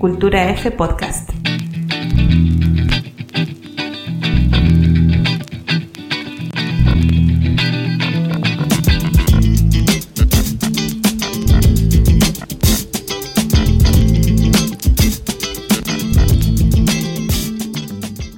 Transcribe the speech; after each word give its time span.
Cultura 0.00 0.48
F 0.48 0.70
Podcast. 0.70 1.28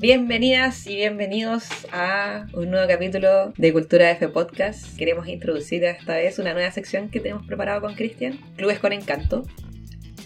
Bienvenidas 0.00 0.88
y 0.88 0.96
bienvenidos 0.96 1.68
a 1.92 2.48
un 2.54 2.72
nuevo 2.72 2.88
capítulo 2.88 3.52
de 3.56 3.72
Cultura 3.72 4.10
F 4.10 4.26
Podcast. 4.30 4.96
Queremos 4.96 5.28
introducir 5.28 5.84
esta 5.84 6.16
vez 6.16 6.40
una 6.40 6.54
nueva 6.54 6.72
sección 6.72 7.08
que 7.08 7.20
tenemos 7.20 7.46
preparado 7.46 7.82
con 7.82 7.94
Cristian, 7.94 8.36
Clubes 8.56 8.80
con 8.80 8.92
Encanto. 8.92 9.44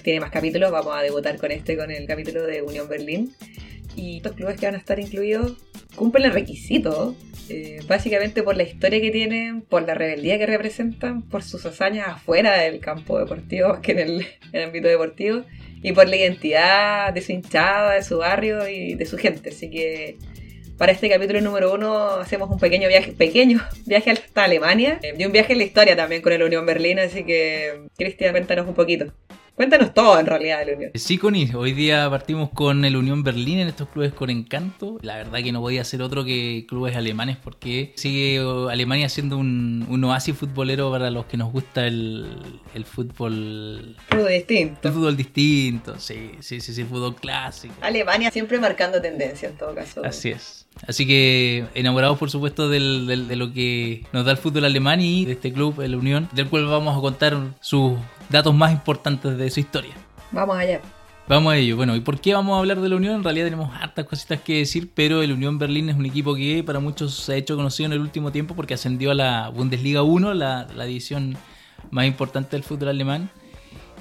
Tiene 0.06 0.20
más 0.20 0.30
capítulos, 0.30 0.70
vamos 0.70 0.94
a 0.94 1.02
debutar 1.02 1.36
con 1.36 1.50
este, 1.50 1.76
con 1.76 1.90
el 1.90 2.06
capítulo 2.06 2.46
de 2.46 2.62
Unión 2.62 2.88
Berlín. 2.88 3.34
Y 3.96 4.18
estos 4.18 4.34
clubes 4.34 4.56
que 4.56 4.66
van 4.66 4.76
a 4.76 4.78
estar 4.78 5.00
incluidos 5.00 5.54
cumplen 5.96 6.26
el 6.26 6.32
requisito, 6.32 7.16
eh, 7.48 7.80
básicamente 7.88 8.44
por 8.44 8.56
la 8.56 8.62
historia 8.62 9.00
que 9.00 9.10
tienen, 9.10 9.62
por 9.62 9.84
la 9.84 9.94
rebeldía 9.94 10.38
que 10.38 10.46
representan, 10.46 11.22
por 11.22 11.42
sus 11.42 11.66
hazañas 11.66 12.06
afuera 12.06 12.56
del 12.56 12.78
campo 12.78 13.18
deportivo, 13.18 13.80
que 13.82 13.90
en 13.90 13.98
el, 13.98 14.20
en 14.20 14.26
el 14.52 14.62
ámbito 14.66 14.86
deportivo 14.86 15.42
y 15.82 15.90
por 15.90 16.08
la 16.08 16.14
identidad 16.14 17.12
de 17.12 17.20
su 17.20 17.32
hinchada, 17.32 17.94
de 17.94 18.04
su 18.04 18.18
barrio 18.18 18.68
y 18.68 18.94
de 18.94 19.06
su 19.06 19.18
gente. 19.18 19.48
Así 19.48 19.68
que 19.70 20.18
para 20.78 20.92
este 20.92 21.10
capítulo 21.10 21.40
número 21.40 21.74
uno 21.74 22.10
hacemos 22.10 22.48
un 22.48 22.60
pequeño 22.60 22.86
viaje, 22.86 23.10
pequeño 23.10 23.60
viaje 23.86 24.12
hasta 24.12 24.44
Alemania 24.44 25.00
y 25.02 25.24
un 25.24 25.32
viaje 25.32 25.54
en 25.54 25.58
la 25.58 25.64
historia 25.64 25.96
también 25.96 26.22
con 26.22 26.32
el 26.32 26.44
Unión 26.44 26.64
Berlín. 26.64 27.00
Así 27.00 27.24
que, 27.24 27.88
Cristian, 27.98 28.30
cuéntanos 28.30 28.68
un 28.68 28.74
poquito. 28.74 29.12
Cuéntanos 29.56 29.94
todo 29.94 30.20
en 30.20 30.26
realidad 30.26 30.58
de 30.58 30.66
la 30.66 30.72
Unión. 30.74 30.90
Sí, 30.96 31.16
Connie, 31.16 31.50
hoy 31.54 31.72
día 31.72 32.10
partimos 32.10 32.50
con 32.50 32.84
el 32.84 32.94
Unión 32.94 33.22
Berlín 33.22 33.58
en 33.58 33.68
estos 33.68 33.88
clubes 33.88 34.12
con 34.12 34.28
encanto. 34.28 34.98
La 35.00 35.16
verdad 35.16 35.38
que 35.42 35.50
no 35.50 35.62
podía 35.62 35.82
ser 35.82 36.02
otro 36.02 36.26
que 36.26 36.66
clubes 36.68 36.94
alemanes 36.94 37.38
porque 37.42 37.94
sigue 37.96 38.38
Alemania 38.70 39.08
siendo 39.08 39.38
un, 39.38 39.86
un 39.88 40.04
oasis 40.04 40.36
futbolero 40.36 40.90
para 40.90 41.10
los 41.10 41.24
que 41.24 41.38
nos 41.38 41.50
gusta 41.50 41.86
el, 41.86 42.60
el 42.74 42.84
fútbol... 42.84 43.96
Fútbol 44.10 44.28
distinto. 44.28 44.88
El 44.88 44.94
fútbol 44.94 45.16
distinto, 45.16 45.98
sí, 45.98 46.32
sí, 46.40 46.60
sí, 46.60 46.74
sí, 46.74 46.84
fútbol 46.84 47.14
clásico. 47.14 47.74
Alemania 47.80 48.30
siempre 48.30 48.58
marcando 48.58 49.00
tendencia 49.00 49.48
en 49.48 49.56
todo 49.56 49.74
caso. 49.74 50.04
Así 50.04 50.32
es. 50.32 50.66
Así 50.86 51.06
que 51.06 51.64
enamorados 51.74 52.18
por 52.18 52.30
supuesto 52.30 52.68
del, 52.68 53.06
del, 53.06 53.28
de 53.28 53.36
lo 53.36 53.50
que 53.54 54.04
nos 54.12 54.26
da 54.26 54.32
el 54.32 54.36
fútbol 54.36 54.66
alemán 54.66 55.00
y 55.00 55.24
de 55.24 55.32
este 55.32 55.50
club, 55.50 55.80
el 55.80 55.94
Unión, 55.94 56.28
del 56.32 56.48
cual 56.48 56.66
vamos 56.66 56.94
a 56.94 57.00
contar 57.00 57.38
sus 57.60 57.96
datos 58.28 58.54
más 58.54 58.72
importantes 58.72 59.36
de 59.36 59.50
su 59.50 59.60
historia. 59.60 59.94
Vamos 60.30 60.56
allá. 60.56 60.80
Vamos 61.28 61.52
a 61.52 61.56
ello. 61.56 61.76
Bueno, 61.76 61.96
¿y 61.96 62.00
por 62.00 62.20
qué 62.20 62.34
vamos 62.34 62.54
a 62.54 62.60
hablar 62.60 62.80
de 62.80 62.88
la 62.88 62.96
Unión? 62.96 63.16
En 63.16 63.24
realidad 63.24 63.46
tenemos 63.46 63.74
hartas 63.74 64.04
cositas 64.04 64.40
que 64.42 64.58
decir, 64.58 64.90
pero 64.94 65.22
el 65.22 65.32
Unión 65.32 65.58
Berlín 65.58 65.88
es 65.88 65.96
un 65.96 66.06
equipo 66.06 66.36
que 66.36 66.62
para 66.64 66.78
muchos 66.78 67.14
se 67.14 67.32
ha 67.32 67.36
hecho 67.36 67.56
conocido 67.56 67.86
en 67.86 67.94
el 67.94 68.00
último 68.00 68.30
tiempo 68.30 68.54
porque 68.54 68.74
ascendió 68.74 69.10
a 69.10 69.14
la 69.14 69.48
Bundesliga 69.48 70.02
1, 70.02 70.34
la, 70.34 70.68
la 70.74 70.84
división 70.84 71.36
más 71.90 72.06
importante 72.06 72.50
del 72.50 72.62
fútbol 72.62 72.90
alemán. 72.90 73.28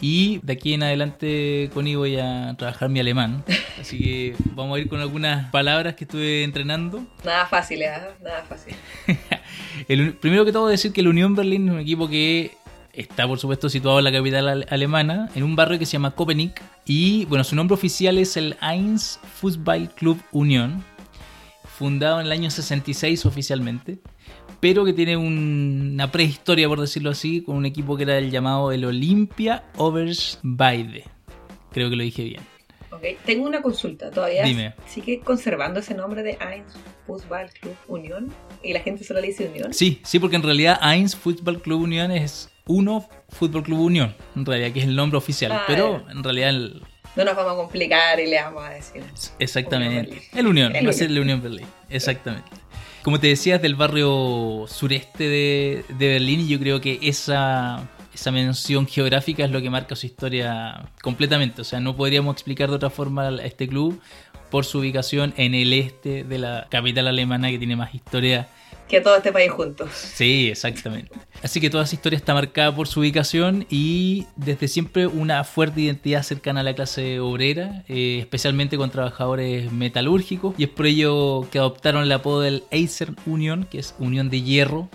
Y 0.01 0.39
de 0.43 0.53
aquí 0.53 0.73
en 0.73 0.83
adelante, 0.83 1.69
Connie, 1.73 1.95
voy 1.95 2.17
a 2.17 2.53
trabajar 2.57 2.89
mi 2.89 2.99
alemán. 2.99 3.43
Así 3.79 3.97
que 3.97 4.35
vamos 4.53 4.77
a 4.77 4.81
ir 4.81 4.89
con 4.89 4.99
algunas 4.99 5.49
palabras 5.51 5.95
que 5.95 6.03
estuve 6.03 6.43
entrenando. 6.43 7.05
Nada 7.23 7.45
fácil, 7.45 7.81
¿eh? 7.81 7.91
Nada 8.21 8.43
fácil. 8.43 8.75
el, 9.87 10.13
primero 10.13 10.45
que 10.45 10.51
todo, 10.51 10.67
decir 10.67 10.91
que 10.91 11.01
el 11.01 11.07
Unión 11.07 11.35
Berlín 11.35 11.69
es 11.69 11.73
un 11.73 11.79
equipo 11.79 12.09
que 12.09 12.51
está, 12.95 13.27
por 13.27 13.39
supuesto, 13.39 13.69
situado 13.69 13.99
en 13.99 14.05
la 14.05 14.11
capital 14.11 14.65
alemana, 14.69 15.29
en 15.35 15.43
un 15.43 15.55
barrio 15.55 15.79
que 15.79 15.85
se 15.85 15.93
llama 15.93 16.15
Köpenick. 16.15 16.61
Y, 16.85 17.25
bueno, 17.25 17.43
su 17.43 17.55
nombre 17.55 17.73
oficial 17.73 18.17
es 18.17 18.37
el 18.37 18.55
Eins 18.61 19.19
Fußball 19.35 19.89
Club 19.95 20.21
Union, 20.31 20.83
fundado 21.77 22.19
en 22.19 22.27
el 22.27 22.31
año 22.31 22.49
66 22.49 23.25
oficialmente 23.25 23.99
pero 24.65 24.83
que 24.83 24.93
tiene 24.93 25.15
una 25.15 26.11
prehistoria, 26.11 26.67
por 26.67 26.81
decirlo 26.81 27.11
así, 27.11 27.43
con 27.43 27.55
un 27.55 27.67
equipo 27.67 27.95
que 27.97 28.01
era 28.01 28.17
el 28.17 28.31
llamado 28.31 28.71
el 28.71 28.85
Olympia 28.85 29.63
Obersweide. 29.77 31.03
Creo 31.71 31.89
que 31.89 31.95
lo 31.95 32.01
dije 32.01 32.23
bien. 32.23 32.41
Ok, 32.91 33.03
tengo 33.25 33.45
una 33.45 33.61
consulta 33.61 34.09
todavía. 34.09 34.43
Dime. 34.43 34.73
¿Sigue 34.87 35.19
conservando 35.19 35.81
ese 35.81 35.93
nombre 35.93 36.23
de 36.23 36.31
Eins 36.41 36.73
Fußball 37.05 37.51
Club 37.61 37.75
Unión? 37.87 38.33
¿Y 38.63 38.73
la 38.73 38.79
gente 38.79 39.03
solo 39.03 39.21
le 39.21 39.27
dice 39.27 39.49
Unión? 39.49 39.71
Sí, 39.71 40.01
sí, 40.03 40.17
porque 40.17 40.37
en 40.37 40.41
realidad 40.41 40.79
Eins 40.81 41.15
Fußball 41.15 41.61
Club 41.61 41.81
Unión 41.81 42.09
es 42.11 42.49
uno 42.67 43.07
Fútbol 43.29 43.63
Club 43.63 43.79
Unión, 43.79 44.15
en 44.35 44.45
realidad, 44.45 44.71
que 44.71 44.79
es 44.79 44.85
el 44.85 44.95
nombre 44.95 45.17
oficial. 45.17 45.51
Ah, 45.51 45.63
pero 45.67 46.05
en 46.09 46.23
realidad 46.23 46.49
el, 46.49 46.81
no 47.15 47.23
nos 47.23 47.35
vamos 47.35 47.53
a 47.53 47.55
complicar 47.55 48.19
y 48.19 48.27
le 48.27 48.41
vamos 48.41 48.63
a 48.63 48.69
decir. 48.71 49.03
Exactamente. 49.39 50.11
Unión 50.11 50.23
el 50.33 50.47
Unión, 50.47 50.75
el 50.75 50.85
va 50.85 50.89
a 50.89 50.93
ser 50.93 51.09
el 51.09 51.19
Unión 51.19 51.41
Berlín. 51.41 51.67
Exactamente. 51.89 52.49
Como 53.03 53.19
te 53.19 53.27
decías, 53.27 53.61
del 53.61 53.75
barrio 53.75 54.65
sureste 54.67 55.23
de, 55.25 55.85
de 55.89 56.07
Berlín, 56.07 56.41
y 56.41 56.47
yo 56.47 56.59
creo 56.59 56.81
que 56.81 56.99
esa, 57.03 57.87
esa 58.13 58.31
mención 58.31 58.87
geográfica 58.87 59.45
es 59.45 59.51
lo 59.51 59.61
que 59.61 59.69
marca 59.69 59.95
su 59.95 60.07
historia 60.07 60.89
completamente. 61.01 61.61
O 61.61 61.63
sea, 61.63 61.79
no 61.79 61.95
podríamos 61.95 62.33
explicar 62.33 62.69
de 62.69 62.75
otra 62.75 62.89
forma 62.89 63.27
a 63.27 63.45
este 63.45 63.67
club 63.67 64.01
por 64.49 64.65
su 64.65 64.79
ubicación 64.79 65.33
en 65.37 65.53
el 65.53 65.71
este 65.73 66.23
de 66.23 66.37
la 66.37 66.67
capital 66.69 67.07
alemana 67.07 67.49
que 67.49 67.57
tiene 67.57 67.75
más 67.75 67.93
historia 67.93 68.47
que 68.87 69.01
todo 69.01 69.17
este 69.17 69.31
país 69.31 69.51
juntos. 69.51 69.89
Sí, 69.91 70.49
exactamente. 70.49 71.11
Así 71.41 71.59
que 71.59 71.69
toda 71.69 71.83
esa 71.83 71.95
historia 71.95 72.17
está 72.17 72.33
marcada 72.33 72.75
por 72.75 72.87
su 72.87 72.99
ubicación 72.99 73.65
y 73.69 74.25
desde 74.35 74.67
siempre 74.67 75.07
una 75.07 75.43
fuerte 75.43 75.81
identidad 75.81 76.23
cercana 76.23 76.61
a 76.61 76.63
la 76.63 76.75
clase 76.75 77.19
obrera, 77.19 77.83
eh, 77.87 78.17
especialmente 78.19 78.77
con 78.77 78.89
trabajadores 78.91 79.71
metalúrgicos, 79.71 80.55
y 80.57 80.63
es 80.63 80.69
por 80.69 80.85
ello 80.85 81.47
que 81.51 81.59
adoptaron 81.59 82.03
el 82.03 82.11
apodo 82.11 82.41
del 82.41 82.63
Eiser 82.71 83.11
Union, 83.25 83.67
que 83.69 83.79
es 83.79 83.95
Unión 83.99 84.29
de 84.29 84.41
Hierro, 84.41 84.89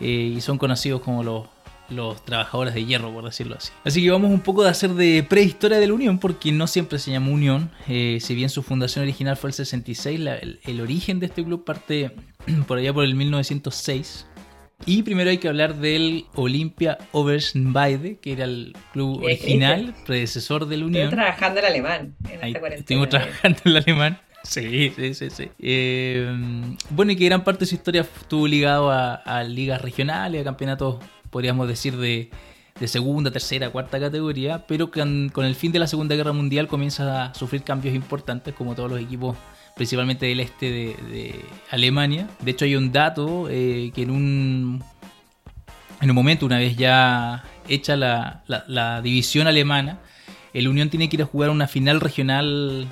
eh, 0.00 0.34
y 0.36 0.40
son 0.40 0.58
conocidos 0.58 1.00
como 1.00 1.22
los 1.22 1.46
los 1.90 2.24
trabajadores 2.24 2.74
de 2.74 2.84
hierro, 2.84 3.12
por 3.12 3.24
decirlo 3.24 3.56
así. 3.56 3.72
Así 3.84 4.02
que 4.02 4.10
vamos 4.10 4.30
un 4.30 4.40
poco 4.40 4.62
de 4.62 4.70
hacer 4.70 4.90
de 4.90 5.24
prehistoria 5.28 5.78
de 5.78 5.86
la 5.86 5.94
Unión, 5.94 6.18
porque 6.18 6.52
no 6.52 6.66
siempre 6.66 6.98
se 6.98 7.10
llamó 7.10 7.32
Unión. 7.32 7.70
Eh, 7.88 8.18
si 8.20 8.34
bien 8.34 8.48
su 8.48 8.62
fundación 8.62 9.02
original 9.02 9.36
fue 9.36 9.50
el 9.50 9.54
66, 9.54 10.20
la, 10.20 10.36
el, 10.36 10.60
el, 10.64 10.80
origen 10.80 11.20
de 11.20 11.26
este 11.26 11.44
club 11.44 11.64
parte 11.64 12.12
por 12.66 12.78
allá 12.78 12.92
por 12.92 13.04
el 13.04 13.14
1906. 13.14 14.26
Y 14.86 15.02
primero 15.02 15.28
hay 15.28 15.38
que 15.38 15.48
hablar 15.48 15.76
del 15.76 16.24
Olympia 16.34 16.96
Obersweide, 17.12 18.18
que 18.18 18.32
era 18.32 18.44
el 18.44 18.74
club 18.92 19.22
original, 19.22 19.94
predecesor 20.06 20.66
de 20.66 20.78
la 20.78 20.86
Unión. 20.86 21.04
Estoy 21.04 21.18
trabajando 21.18 21.60
en 21.60 21.66
alemán. 21.66 22.14
En 22.30 22.44
Ahí, 22.44 22.54
estuvimos 22.72 23.08
trabajando 23.10 23.58
en 23.64 23.70
el 23.70 23.76
alemán. 23.76 24.20
Sí, 24.42 24.90
sí, 24.96 25.12
sí, 25.12 25.28
sí. 25.28 25.50
Eh, 25.58 26.26
bueno, 26.88 27.12
y 27.12 27.16
que 27.16 27.26
gran 27.26 27.44
parte 27.44 27.60
de 27.60 27.66
su 27.66 27.74
historia 27.74 28.00
estuvo 28.00 28.48
ligado 28.48 28.90
a, 28.90 29.16
a 29.16 29.44
ligas 29.44 29.82
regionales, 29.82 30.40
a 30.40 30.44
campeonatos 30.44 30.96
podríamos 31.30 31.68
decir, 31.68 31.96
de, 31.96 32.30
de, 32.78 32.88
segunda, 32.88 33.30
tercera, 33.30 33.70
cuarta 33.70 33.98
categoría, 33.98 34.66
pero 34.66 34.90
con, 34.90 35.30
con, 35.32 35.44
el 35.44 35.54
fin 35.54 35.72
de 35.72 35.78
la 35.78 35.86
Segunda 35.86 36.14
Guerra 36.16 36.32
Mundial 36.32 36.68
comienza 36.68 37.24
a 37.24 37.34
sufrir 37.34 37.62
cambios 37.62 37.94
importantes, 37.94 38.54
como 38.54 38.74
todos 38.74 38.90
los 38.90 39.00
equipos, 39.00 39.36
principalmente 39.76 40.26
del 40.26 40.40
este 40.40 40.70
de, 40.70 41.44
Alemania. 41.70 42.28
De 42.40 42.50
hecho, 42.50 42.64
hay 42.64 42.76
un 42.76 42.92
dato 42.92 43.48
eh, 43.48 43.92
que 43.94 44.02
en 44.02 44.10
un, 44.10 44.84
en 46.00 46.10
un 46.10 46.14
momento, 46.14 46.46
una 46.46 46.58
vez 46.58 46.76
ya 46.76 47.44
hecha 47.68 47.96
la, 47.96 48.42
la, 48.46 49.00
división 49.02 49.46
alemana, 49.46 49.98
el 50.52 50.68
Unión 50.68 50.90
tiene 50.90 51.08
que 51.08 51.16
ir 51.16 51.22
a 51.22 51.26
jugar 51.26 51.50
una 51.50 51.68
final 51.68 52.00
regional, 52.00 52.86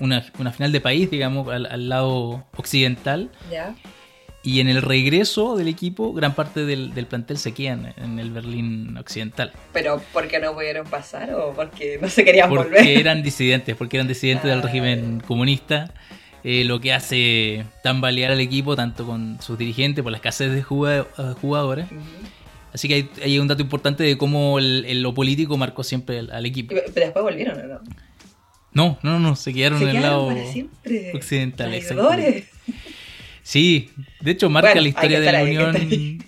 una, 0.00 0.24
una 0.38 0.52
final 0.52 0.72
de 0.72 0.80
país, 0.80 1.10
digamos, 1.10 1.48
al, 1.48 1.88
lado 1.88 2.44
occidental. 2.56 3.30
Y 4.46 4.60
en 4.60 4.68
el 4.68 4.80
regreso 4.80 5.56
del 5.56 5.66
equipo, 5.66 6.12
gran 6.12 6.36
parte 6.36 6.64
del, 6.64 6.94
del 6.94 7.06
plantel 7.06 7.36
se 7.36 7.52
quedan 7.52 7.92
en 7.96 8.20
el 8.20 8.30
Berlín 8.30 8.96
Occidental. 8.96 9.50
¿Pero 9.72 10.00
por 10.12 10.28
qué 10.28 10.38
no 10.38 10.54
pudieron 10.54 10.86
pasar 10.86 11.34
o 11.34 11.52
porque 11.52 11.98
no 12.00 12.08
se 12.08 12.24
querían 12.24 12.48
porque 12.48 12.62
volver? 12.62 12.78
Porque 12.78 12.94
eran 13.00 13.24
disidentes, 13.24 13.74
porque 13.74 13.96
eran 13.96 14.06
disidentes 14.06 14.44
ah, 14.44 14.54
del 14.54 14.62
régimen 14.62 15.20
comunista. 15.26 15.92
Eh, 16.44 16.62
lo 16.62 16.78
que 16.78 16.92
hace 16.92 17.66
tambalear 17.82 18.30
al 18.30 18.38
equipo, 18.38 18.76
tanto 18.76 19.04
con 19.04 19.36
sus 19.42 19.58
dirigentes, 19.58 20.04
por 20.04 20.12
la 20.12 20.18
escasez 20.18 20.52
de 20.52 20.62
jugadores. 20.62 21.90
Uh 21.90 21.94
-huh. 21.96 22.72
Así 22.72 22.86
que 22.86 22.94
hay, 22.94 23.10
hay, 23.24 23.38
un 23.40 23.48
dato 23.48 23.62
importante 23.62 24.04
de 24.04 24.16
cómo 24.16 24.60
el, 24.60 24.84
el, 24.86 25.02
lo 25.02 25.12
político 25.12 25.56
marcó 25.56 25.82
siempre 25.82 26.20
al, 26.20 26.30
al, 26.30 26.46
equipo. 26.46 26.72
Pero 26.72 27.06
después 27.06 27.24
volvieron, 27.24 27.58
¿o 27.58 27.66
no? 27.66 27.80
No, 28.72 28.98
no, 29.02 29.18
no, 29.18 29.34
se 29.34 29.52
quedaron 29.52 29.80
¿Se 29.80 29.90
en 29.90 29.96
el 29.96 30.02
lado 30.02 30.28
occidental. 31.14 31.74
Sí, 33.46 33.90
de 34.22 34.32
hecho 34.32 34.50
marca 34.50 34.70
bueno, 34.70 34.82
la 34.82 34.88
historia 34.88 35.20
de 35.20 35.30
la 35.30 35.38
ahí, 35.38 35.56
Unión. 35.56 35.72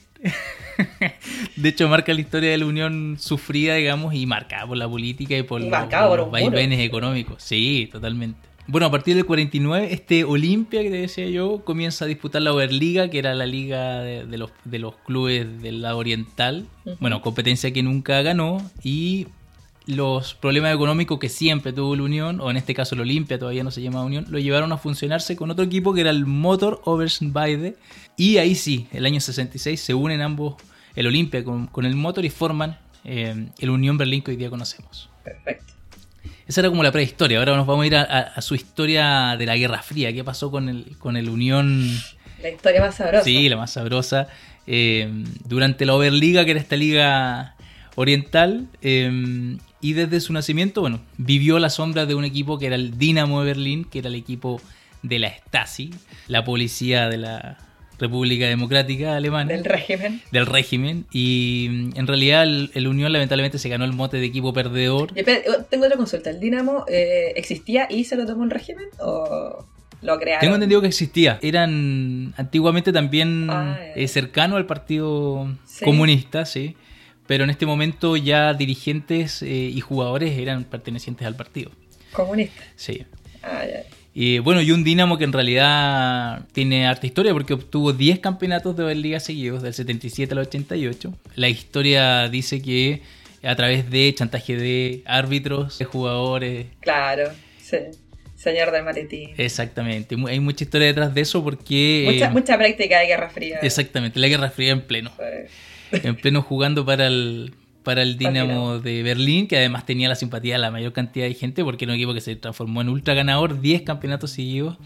de 1.56 1.68
hecho 1.68 1.88
marca 1.88 2.14
la 2.14 2.20
historia 2.20 2.50
de 2.52 2.58
la 2.58 2.66
Unión 2.66 3.16
sufrida, 3.18 3.74
digamos, 3.74 4.14
y 4.14 4.24
marcada 4.24 4.68
por 4.68 4.76
la 4.76 4.88
política 4.88 5.36
y 5.36 5.42
por, 5.42 5.60
y 5.60 5.68
los, 5.68 5.86
por 5.86 6.16
los 6.16 6.30
vaivenes 6.30 6.78
económicos. 6.78 7.42
Sí, 7.42 7.88
totalmente. 7.90 8.38
Bueno, 8.68 8.86
a 8.86 8.92
partir 8.92 9.16
del 9.16 9.26
49, 9.26 9.88
este 9.90 10.22
Olimpia, 10.22 10.80
que 10.80 10.90
te 10.90 11.00
decía 11.00 11.28
yo, 11.28 11.64
comienza 11.64 12.04
a 12.04 12.08
disputar 12.08 12.40
la 12.40 12.52
Oberliga, 12.52 13.10
que 13.10 13.18
era 13.18 13.34
la 13.34 13.46
liga 13.46 13.98
de, 13.98 14.24
de, 14.24 14.38
los, 14.38 14.52
de 14.64 14.78
los 14.78 14.94
clubes 14.98 15.60
del 15.60 15.82
lado 15.82 15.98
oriental. 15.98 16.68
Bueno, 17.00 17.20
competencia 17.20 17.72
que 17.72 17.82
nunca 17.82 18.22
ganó. 18.22 18.58
Y 18.84 19.26
los 19.88 20.34
problemas 20.34 20.74
económicos 20.74 21.18
que 21.18 21.28
siempre 21.28 21.72
tuvo 21.72 21.96
la 21.96 22.02
Unión, 22.02 22.40
o 22.40 22.50
en 22.50 22.56
este 22.58 22.74
caso 22.74 22.94
el 22.94 23.00
Olimpia, 23.00 23.38
todavía 23.38 23.64
no 23.64 23.70
se 23.70 23.80
llama 23.82 24.04
Unión, 24.04 24.26
lo 24.28 24.38
llevaron 24.38 24.70
a 24.72 24.76
funcionarse 24.78 25.34
con 25.34 25.50
otro 25.50 25.64
equipo 25.64 25.94
que 25.94 26.02
era 26.02 26.10
el 26.10 26.26
Motor 26.26 26.80
Oversbaide. 26.84 27.76
Y 28.16 28.36
ahí 28.36 28.54
sí, 28.54 28.86
el 28.92 29.06
año 29.06 29.18
66 29.20 29.80
se 29.80 29.94
unen 29.94 30.20
ambos, 30.20 30.56
el 30.94 31.06
Olimpia 31.06 31.42
con, 31.42 31.66
con 31.68 31.86
el 31.86 31.94
Motor 31.96 32.24
y 32.24 32.30
forman 32.30 32.78
eh, 33.04 33.48
el 33.58 33.70
Unión 33.70 33.96
Berlín 33.96 34.22
que 34.22 34.30
hoy 34.32 34.36
día 34.36 34.50
conocemos. 34.50 35.08
Perfecto. 35.24 35.72
Esa 36.46 36.60
era 36.60 36.68
como 36.70 36.82
la 36.82 36.92
prehistoria. 36.92 37.38
Ahora 37.38 37.56
nos 37.56 37.66
vamos 37.66 37.84
a 37.84 37.86
ir 37.86 37.96
a, 37.96 38.02
a- 38.02 38.20
a 38.20 38.40
su 38.42 38.54
historia 38.54 39.36
de 39.38 39.46
la 39.46 39.56
Guerra 39.56 39.82
Fría. 39.82 40.12
¿Qué 40.12 40.24
pasó 40.24 40.50
con 40.50 40.68
el, 40.68 40.96
con 40.98 41.16
el 41.16 41.28
Unión? 41.28 41.90
La 42.42 42.50
historia 42.50 42.80
más 42.80 42.94
sabrosa. 42.96 43.24
Sí, 43.24 43.48
la 43.48 43.56
más 43.56 43.72
sabrosa. 43.72 44.28
Eh, 44.66 45.24
durante 45.46 45.84
la 45.86 45.94
Oberliga, 45.94 46.44
que 46.44 46.50
era 46.52 46.60
esta 46.60 46.76
liga 46.76 47.54
oriental. 47.96 48.66
eh, 48.82 49.56
y 49.80 49.92
desde 49.92 50.20
su 50.20 50.32
nacimiento, 50.32 50.80
bueno, 50.80 51.00
vivió 51.16 51.58
la 51.58 51.70
sombra 51.70 52.06
de 52.06 52.14
un 52.14 52.24
equipo 52.24 52.58
que 52.58 52.66
era 52.66 52.74
el 52.76 52.98
Dinamo 52.98 53.40
de 53.40 53.46
Berlín, 53.46 53.84
que 53.84 54.00
era 54.00 54.08
el 54.08 54.14
equipo 54.16 54.60
de 55.02 55.18
la 55.18 55.28
Stasi, 55.30 55.90
la 56.26 56.44
policía 56.44 57.08
de 57.08 57.18
la 57.18 57.58
República 58.00 58.46
Democrática 58.46 59.16
Alemana 59.16 59.52
Del 59.52 59.64
régimen. 59.64 60.20
del 60.30 60.46
régimen 60.46 61.06
y 61.12 61.66
mm, 61.70 61.90
en 61.98 62.06
realidad 62.06 62.44
el, 62.44 62.70
el 62.74 62.86
Unión 62.86 63.12
lamentablemente 63.12 63.58
se 63.58 63.68
ganó 63.68 63.84
el 63.84 63.92
mote 63.92 64.18
de 64.18 64.26
equipo 64.26 64.52
perdedor. 64.52 65.10
Espera, 65.16 65.38
eh, 65.38 65.64
tengo 65.68 65.84
otra 65.86 65.96
consulta. 65.96 66.30
¿El 66.30 66.38
Dinamo 66.40 66.84
eh, 66.88 67.32
existía 67.36 67.86
y 67.90 68.04
se 68.04 68.14
lo 68.16 68.24
tomó 68.26 68.44
el 68.44 68.50
régimen? 68.50 68.86
¿O 69.00 69.64
lo 70.02 70.18
crearon? 70.20 70.40
Tengo 70.42 70.54
entendido 70.54 70.80
que 70.80 70.86
existía. 70.86 71.38
Eran 71.42 72.34
antiguamente 72.36 72.92
también 72.92 73.48
Ah, 73.50 73.78
eh, 73.96 74.06
cercano 74.06 74.56
al 74.56 74.66
Partido 74.66 75.48
Sí. 75.64 75.84
Comunista, 75.84 76.44
sí. 76.46 76.76
Pero 77.28 77.44
en 77.44 77.50
este 77.50 77.66
momento 77.66 78.16
ya 78.16 78.54
dirigentes 78.54 79.42
eh, 79.42 79.46
y 79.46 79.80
jugadores 79.80 80.36
eran 80.36 80.64
pertenecientes 80.64 81.24
al 81.26 81.36
partido. 81.36 81.70
Comunista. 82.12 82.64
Sí. 82.74 83.04
Ah, 83.42 83.64
ya. 83.64 83.82
Y 84.14 84.38
bueno, 84.40 84.62
y 84.62 84.72
un 84.72 84.82
Dinamo 84.82 85.18
que 85.18 85.24
en 85.24 85.32
realidad 85.32 86.46
tiene 86.52 86.86
harta 86.88 87.06
historia 87.06 87.32
porque 87.34 87.52
obtuvo 87.52 87.92
10 87.92 88.18
campeonatos 88.18 88.76
de 88.76 88.94
Liga 88.94 89.20
seguidos, 89.20 89.62
del 89.62 89.74
77 89.74 90.32
al 90.32 90.38
88. 90.40 91.14
La 91.36 91.48
historia 91.48 92.28
dice 92.28 92.60
que 92.62 93.02
a 93.44 93.54
través 93.54 93.90
de 93.90 94.12
chantaje 94.14 94.56
de 94.56 95.02
árbitros, 95.04 95.78
de 95.78 95.84
jugadores, 95.84 96.66
Claro. 96.80 97.30
Sí. 97.62 97.76
Señor 98.34 98.70
del 98.70 98.84
maletín. 98.84 99.30
exactamente. 99.36 100.16
Hay 100.28 100.40
mucha 100.40 100.64
historia 100.64 100.86
detrás 100.86 101.12
de 101.12 101.20
eso 101.20 101.44
porque... 101.44 102.04
mucha, 102.10 102.26
eh, 102.26 102.30
mucha 102.30 102.56
práctica 102.56 103.00
de 103.00 103.06
Guerra 103.06 103.28
Fría. 103.28 103.58
Exactamente, 103.62 104.18
la 104.18 104.28
Guerra 104.28 104.48
Fría 104.50 104.72
en 104.72 104.80
pleno. 104.80 105.10
Sí. 105.18 105.52
En 105.92 106.16
pleno 106.16 106.42
jugando 106.42 106.84
para 106.84 107.06
el, 107.06 107.54
para 107.82 108.02
el 108.02 108.18
Dinamo 108.18 108.78
de 108.78 109.02
Berlín, 109.02 109.46
que 109.48 109.56
además 109.56 109.86
tenía 109.86 110.08
la 110.08 110.14
simpatía 110.14 110.54
de 110.54 110.58
la 110.60 110.70
mayor 110.70 110.92
cantidad 110.92 111.26
de 111.26 111.34
gente, 111.34 111.64
porque 111.64 111.84
era 111.84 111.92
un 111.92 111.96
equipo 111.98 112.14
que 112.14 112.20
se 112.20 112.36
transformó 112.36 112.80
en 112.82 112.88
ultra 112.88 113.14
ganador, 113.14 113.60
10 113.60 113.82
campeonatos 113.82 114.30
seguidos. 114.30 114.76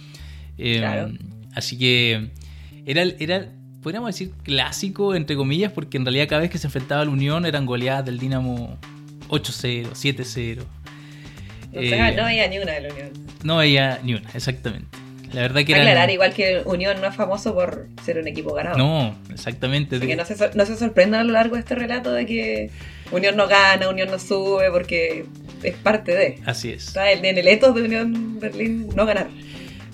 Eh, 0.59 0.77
Claro. 0.79 1.13
Así 1.55 1.77
que 1.79 2.31
era, 2.87 3.03
era, 3.03 3.49
podríamos 3.83 4.09
decir, 4.09 4.33
clásico, 4.43 5.15
entre 5.15 5.37
comillas, 5.37 5.73
porque 5.73 5.97
en 5.99 6.05
realidad 6.05 6.29
cada 6.29 6.43
vez 6.43 6.51
que 6.51 6.59
se 6.59 6.67
enfrentaba 6.69 7.03
a 7.03 7.05
la 7.05 7.11
Unión 7.11 7.45
eran 7.47 7.67
goleadas 7.67 8.05
del 8.07 8.19
Dinamo 8.19 8.79
8-0, 9.29 9.91
7-0. 9.93 10.57
No, 10.59 11.81
Eh, 11.81 12.15
no 12.17 12.25
había 12.25 12.49
ni 12.49 12.59
una 12.59 12.73
de 12.73 12.81
la 12.83 12.93
Unión. 12.93 13.11
no 13.45 13.57
veía 13.57 13.99
ni 14.05 14.15
una, 14.15 14.29
exactamente. 14.35 14.89
La 15.33 15.43
verdad 15.43 15.65
que. 15.65 15.75
Aclarar, 15.75 16.11
igual 16.11 16.33
que 16.35 16.63
Unión 16.65 17.01
no 17.01 17.07
es 17.09 17.15
famoso 17.17 17.55
por 17.55 17.89
ser 18.05 18.19
un 18.19 18.29
equipo 18.29 18.53
ganado. 18.55 18.77
No, 18.79 19.17
exactamente. 19.31 19.97
Así 19.97 20.07
que 20.07 20.17
no 20.17 20.25
se, 20.25 20.37
sor- 20.37 20.55
no 20.55 20.67
se 20.67 20.77
sorprendan 20.77 21.21
a 21.21 21.25
lo 21.25 21.33
largo 21.33 21.55
de 21.57 21.61
este 21.61 21.75
relato 21.75 22.13
de 22.13 22.27
que 22.27 22.71
Unión 23.11 23.37
no 23.37 23.49
gana, 23.49 23.89
Unión 23.89 24.11
no 24.11 24.19
sube, 24.19 24.71
porque 24.71 25.25
es 25.63 25.75
parte 25.77 26.15
de. 26.15 26.39
Así 26.47 26.71
es. 26.71 26.89
Está 26.89 27.11
en 27.13 27.25
el 27.25 27.49
etos 27.49 27.75
de 27.75 27.83
Unión 27.83 28.39
Berlín 28.41 28.89
no 28.95 29.07
ganar. 29.07 29.29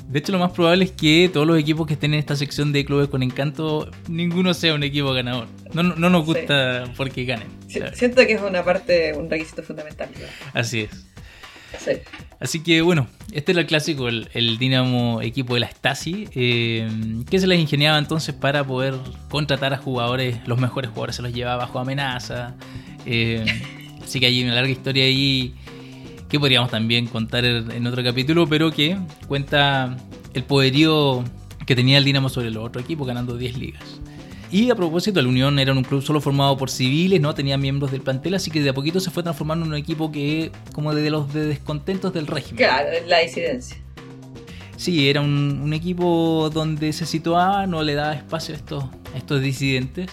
De 0.09 0.21
hecho, 0.21 0.33
lo 0.33 0.39
más 0.39 0.53
probable 0.53 0.87
es 0.87 0.93
que 0.93 1.29
todos 1.31 1.47
los 1.47 1.59
equipos 1.59 1.87
que 1.87 1.93
estén 1.93 2.15
en 2.15 2.21
esta 2.21 2.35
sección 2.35 2.73
de 2.73 2.83
clubes 2.87 3.09
con 3.09 3.23
encanto, 3.23 3.91
ninguno 4.09 4.55
sea 4.55 4.73
un 4.73 4.83
equipo 4.83 5.13
ganador. 5.13 5.49
No, 5.75 5.83
no, 5.83 5.97
no 5.97 6.09
nos 6.09 6.25
Sí. 6.25 6.33
gusta 6.33 6.85
porque 6.97 7.27
ganen. 7.27 7.49
Siento 7.93 8.27
que 8.27 8.33
es 8.33 8.41
una 8.41 8.65
parte, 8.65 9.13
un 9.13 9.29
requisito 9.29 9.63
fundamental. 9.63 10.09
Así 10.55 10.81
es. 10.91 11.05
Sí. 11.79 11.93
Así 12.41 12.63
que 12.63 12.83
bueno, 12.83 13.09
este 13.33 13.53
era 13.53 13.63
el 13.63 13.67
clásico, 13.67 14.09
el, 14.09 14.29
el 14.33 14.59
Dinamo 14.59 15.21
equipo 15.23 15.55
de 15.55 15.61
la 15.61 15.69
Stasi, 15.69 16.29
eh, 16.35 16.89
que 17.29 17.39
se 17.39 17.47
les 17.47 17.59
ingeniaba 17.59 17.99
entonces 17.99 18.35
para 18.35 18.65
poder 18.65 18.95
contratar 19.29 19.75
a 19.75 19.79
jugadores, 19.79 20.39
los 20.47 20.59
mejores 20.59 20.91
jugadores 20.91 21.17
se 21.17 21.23
los 21.23 21.33
llevaba 21.33 21.65
bajo 21.65 21.79
amenaza. 21.79 22.55
eh, 23.07 23.45
así 24.03 24.21
que 24.21 24.27
hay 24.27 24.43
una 24.43 24.55
larga 24.55 24.71
historia 24.71 25.05
ahí 25.05 25.55
que 26.29 26.39
podríamos 26.39 26.71
también 26.71 27.07
contar 27.07 27.45
en 27.45 27.87
otro 27.87 28.05
capítulo, 28.05 28.47
pero 28.47 28.71
que 28.71 28.99
cuenta 29.27 29.97
el 30.35 30.45
poderío 30.45 31.25
que 31.67 31.75
tenía 31.75 31.99
el 31.99 32.05
Dinamo 32.05 32.29
sobre 32.29 32.51
los 32.51 32.65
otros 32.65 32.85
equipos, 32.85 33.07
ganando 33.07 33.37
10 33.37 33.59
ligas. 33.59 34.01
Y 34.51 34.71
a 34.71 34.75
propósito, 34.75 35.21
la 35.21 35.29
Unión 35.29 35.59
era 35.59 35.73
un 35.73 35.85
club 35.85 36.03
solo 36.03 36.21
formado 36.21 36.57
por 36.57 36.71
civiles, 36.71 37.21
no 37.21 37.35
tenía 37.35 37.59
miembros 37.59 37.91
del 37.91 38.01
plantel, 38.01 38.35
así 38.35 38.51
que 38.51 38.63
de 38.63 38.71
a 38.71 38.75
poquito 38.75 38.99
se 38.99 39.11
fue 39.11 39.23
transformando 39.23 39.67
en 39.67 39.73
un 39.73 39.79
equipo 39.79 40.11
que, 40.11 40.51
como 40.73 40.95
de 40.95 41.11
los 41.11 41.33
de 41.35 41.47
descontentos 41.47 42.13
del 42.15 42.27
régimen. 42.27 42.57
Claro, 42.57 42.89
la 43.07 43.19
disidencia. 43.19 43.77
Sí, 44.77 45.11
era 45.11 45.21
un, 45.21 45.61
un 45.63 45.73
equipo 45.75 46.51
donde 46.53 46.93
se 46.93 47.05
situaba, 47.05 47.67
no 47.67 47.83
le 47.83 47.95
daba 47.95 48.15
espacio 48.15 48.55
a 48.55 48.59
estos, 48.59 48.85
a 48.85 49.19
estos 49.19 49.43
disidentes. 49.43 50.09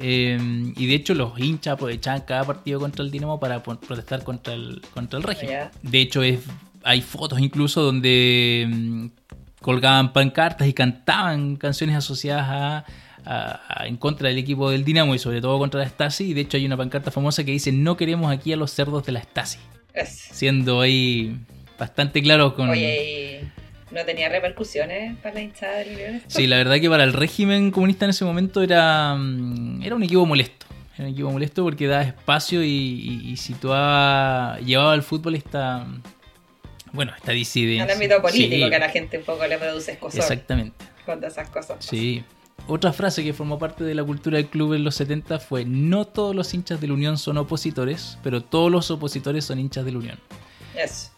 Eh, 0.00 0.38
y 0.76 0.86
de 0.86 0.94
hecho 0.94 1.12
los 1.12 1.38
hinchas 1.38 1.74
aprovechaban 1.74 2.20
cada 2.20 2.44
partido 2.44 2.78
contra 2.78 3.04
el 3.04 3.10
Dinamo 3.10 3.40
para 3.40 3.62
protestar 3.62 4.22
contra 4.22 4.54
el, 4.54 4.80
contra 4.94 5.18
el 5.18 5.24
régimen. 5.24 5.70
De 5.82 6.00
hecho 6.00 6.22
es, 6.22 6.40
hay 6.84 7.02
fotos 7.02 7.40
incluso 7.40 7.82
donde 7.82 8.66
mm, 8.68 9.06
colgaban 9.60 10.12
pancartas 10.12 10.68
y 10.68 10.72
cantaban 10.72 11.56
canciones 11.56 11.96
asociadas 11.96 12.46
a, 12.48 12.84
a- 13.24 13.60
a- 13.82 13.86
en 13.86 13.96
contra 13.96 14.28
del 14.28 14.38
equipo 14.38 14.70
del 14.70 14.84
Dinamo 14.84 15.14
y 15.14 15.18
sobre 15.18 15.40
todo 15.40 15.58
contra 15.58 15.80
la 15.80 15.88
Stasi. 15.88 16.30
Y 16.30 16.34
de 16.34 16.42
hecho 16.42 16.56
hay 16.56 16.66
una 16.66 16.76
pancarta 16.76 17.10
famosa 17.10 17.44
que 17.44 17.52
dice 17.52 17.72
no 17.72 17.96
queremos 17.96 18.32
aquí 18.32 18.52
a 18.52 18.56
los 18.56 18.70
cerdos 18.72 19.04
de 19.06 19.12
la 19.12 19.20
Stasi. 19.22 19.58
Es. 19.94 20.10
Siendo 20.32 20.80
ahí 20.80 21.36
bastante 21.78 22.22
claro 22.22 22.54
con... 22.54 22.70
Oye, 22.70 23.42
y 23.90 23.94
no 23.94 24.04
tenía 24.04 24.28
repercusiones 24.28 25.16
para 25.18 25.34
la 25.36 25.40
hinchada 25.42 25.78
del 25.78 25.94
Unión. 25.94 26.22
Sí, 26.26 26.46
la 26.46 26.56
verdad 26.56 26.78
que 26.80 26.88
para 26.90 27.04
el 27.04 27.12
régimen 27.12 27.70
comunista 27.70 28.04
en 28.04 28.10
ese 28.10 28.24
momento 28.24 28.62
era, 28.62 29.14
mm, 29.14 29.82
era 29.82 29.94
un 29.96 30.02
equipo 30.02 30.26
molesto. 30.26 30.66
Era 30.96 31.06
un 31.06 31.12
equipo 31.14 31.30
molesto 31.30 31.62
porque 31.64 31.86
daba 31.86 32.02
espacio 32.02 32.62
y, 32.62 32.68
y- 32.68 33.30
y 33.30 33.36
situaba, 33.36 34.58
llevaba 34.60 34.92
al 34.92 35.02
fútbol 35.02 35.36
esta, 35.36 35.86
bueno, 36.92 37.12
esta 37.16 37.32
disidencia. 37.32 37.84
Al 37.84 37.90
ámbito 37.90 38.20
político 38.20 38.64
Sí, 38.64 38.68
que 38.70 38.76
a 38.76 38.78
la 38.80 38.88
gente 38.88 39.18
un 39.18 39.24
poco 39.24 39.46
le 39.46 39.58
produce 39.58 39.92
escosor 39.92 40.20
Exactamente, 40.20 40.84
cuando 41.04 41.26
esas 41.28 41.48
cosas. 41.48 41.76
sí. 41.84 42.22
Otra 42.66 42.92
frase 42.92 43.24
que 43.24 43.32
formó 43.32 43.58
parte 43.58 43.82
de 43.84 43.94
la 43.94 44.04
cultura 44.04 44.36
del 44.36 44.48
club 44.48 44.74
en 44.74 44.84
los 44.84 44.94
70 44.96 45.38
fue, 45.38 45.64
no 45.64 46.04
todos 46.04 46.34
los 46.36 46.52
hinchas 46.52 46.80
de 46.80 46.88
la 46.88 46.94
Unión 46.94 47.16
son 47.16 47.38
opositores, 47.38 48.18
pero 48.22 48.42
todos 48.42 48.70
los 48.70 48.90
opositores 48.90 49.44
son 49.46 49.58
hinchas 49.58 49.84
de 49.86 49.92
la 49.92 49.98
Unión. 49.98 50.18
Eso. 50.74 51.10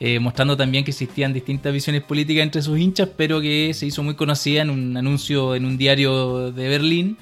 eh, 0.00 0.18
mostrando 0.18 0.56
también 0.56 0.84
que 0.84 0.90
existían 0.90 1.32
distintas 1.32 1.72
visiones 1.72 2.02
políticas 2.02 2.42
entre 2.42 2.62
sus 2.62 2.78
hinchas, 2.78 3.08
pero 3.16 3.40
que 3.40 3.72
se 3.74 3.86
hizo 3.86 4.02
muy 4.02 4.14
conocida 4.14 4.62
en 4.62 4.70
un 4.70 4.96
anuncio 4.96 5.54
en 5.54 5.64
un 5.64 5.76
diario 5.78 6.52
de 6.52 6.68
Berlín. 6.68 7.16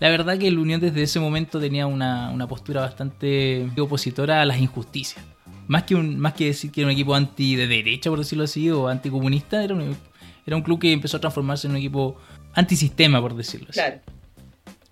La 0.00 0.08
verdad 0.08 0.38
que 0.38 0.46
el 0.48 0.58
Unión 0.58 0.80
desde 0.80 1.02
ese 1.02 1.20
momento 1.20 1.58
tenía 1.60 1.86
una, 1.86 2.30
una 2.30 2.46
postura 2.46 2.82
bastante 2.82 3.68
opositora 3.78 4.40
a 4.40 4.44
las 4.44 4.58
injusticias. 4.58 5.24
Más 5.66 5.82
que, 5.82 5.94
un, 5.96 6.18
más 6.18 6.32
que 6.34 6.46
decir 6.46 6.70
que 6.70 6.80
era 6.80 6.88
un 6.88 6.92
equipo 6.92 7.14
anti 7.14 7.56
de 7.56 7.66
derecha, 7.66 8.08
por 8.08 8.18
decirlo 8.20 8.44
así, 8.44 8.70
o 8.70 8.88
anticomunista, 8.88 9.62
era 9.62 9.74
un, 9.74 9.96
era 10.46 10.56
un 10.56 10.62
club 10.62 10.78
que 10.78 10.92
empezó 10.92 11.18
a 11.18 11.20
transformarse 11.20 11.66
en 11.66 11.72
un 11.72 11.76
equipo 11.78 12.16
antisistema, 12.58 13.20
por 13.20 13.34
decirlo 13.36 13.68
así. 13.70 13.78
Claro. 13.80 14.00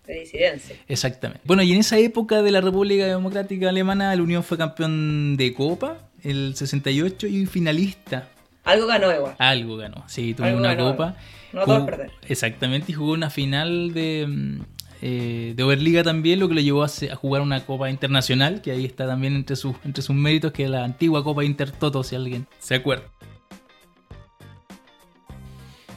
De 0.07 0.21
disidencia. 0.21 0.77
Exactamente. 0.87 1.43
Bueno, 1.45 1.63
y 1.63 1.73
en 1.73 1.81
esa 1.81 1.99
época 1.99 2.41
de 2.43 2.51
la 2.53 2.61
República 2.61 3.07
Democrática 3.07 3.69
Alemana, 3.69 4.15
la 4.15 4.23
Unión 4.23 4.45
fue 4.45 4.57
campeón 4.57 5.37
de 5.37 5.53
Copa, 5.53 5.99
el 6.23 6.55
68, 6.55 7.27
y 7.27 7.47
finalista 7.47 8.29
Algo 8.65 8.87
ganó 8.87 9.13
igual. 9.13 9.35
algo 9.39 9.77
ganó, 9.77 10.05
sí, 10.09 10.33
tuvo 10.35 10.47
Algo 10.47 10.59
una 10.61 10.75
ganó. 10.75 10.91
copa. 10.93 11.17
No 11.53 11.65
todo 11.65 11.75
Jugó- 11.77 11.87
perder. 11.87 12.11
Exactamente, 12.29 12.93
y 12.93 12.95
jugó 12.95 13.13
una 13.15 13.31
final 13.31 13.93
de, 13.95 14.59
eh, 15.03 15.55
de 15.57 15.63
Oberliga 15.65 16.05
también, 16.05 16.39
lo 16.39 16.49
que 16.49 16.55
lo 16.55 16.61
llevó 16.61 16.85
a, 16.85 16.87
a 17.11 17.17
jugar 17.17 17.43
una 17.43 17.65
copa 17.67 17.91
internacional, 17.91 18.63
que 18.63 18.71
ahí 18.71 18.85
está 18.85 19.07
también 19.09 19.35
entre 19.35 19.57
sus, 19.57 19.75
entre 19.85 20.03
sus 20.03 20.15
méritos, 20.15 20.53
que 20.53 20.65
es 20.65 20.71
la 20.71 20.85
antigua 20.85 21.25
Copa 21.25 21.45
Intertoto, 21.45 22.05
si 22.05 22.15
alguien 22.15 22.47
se 22.61 22.77
acuerda. 22.77 23.07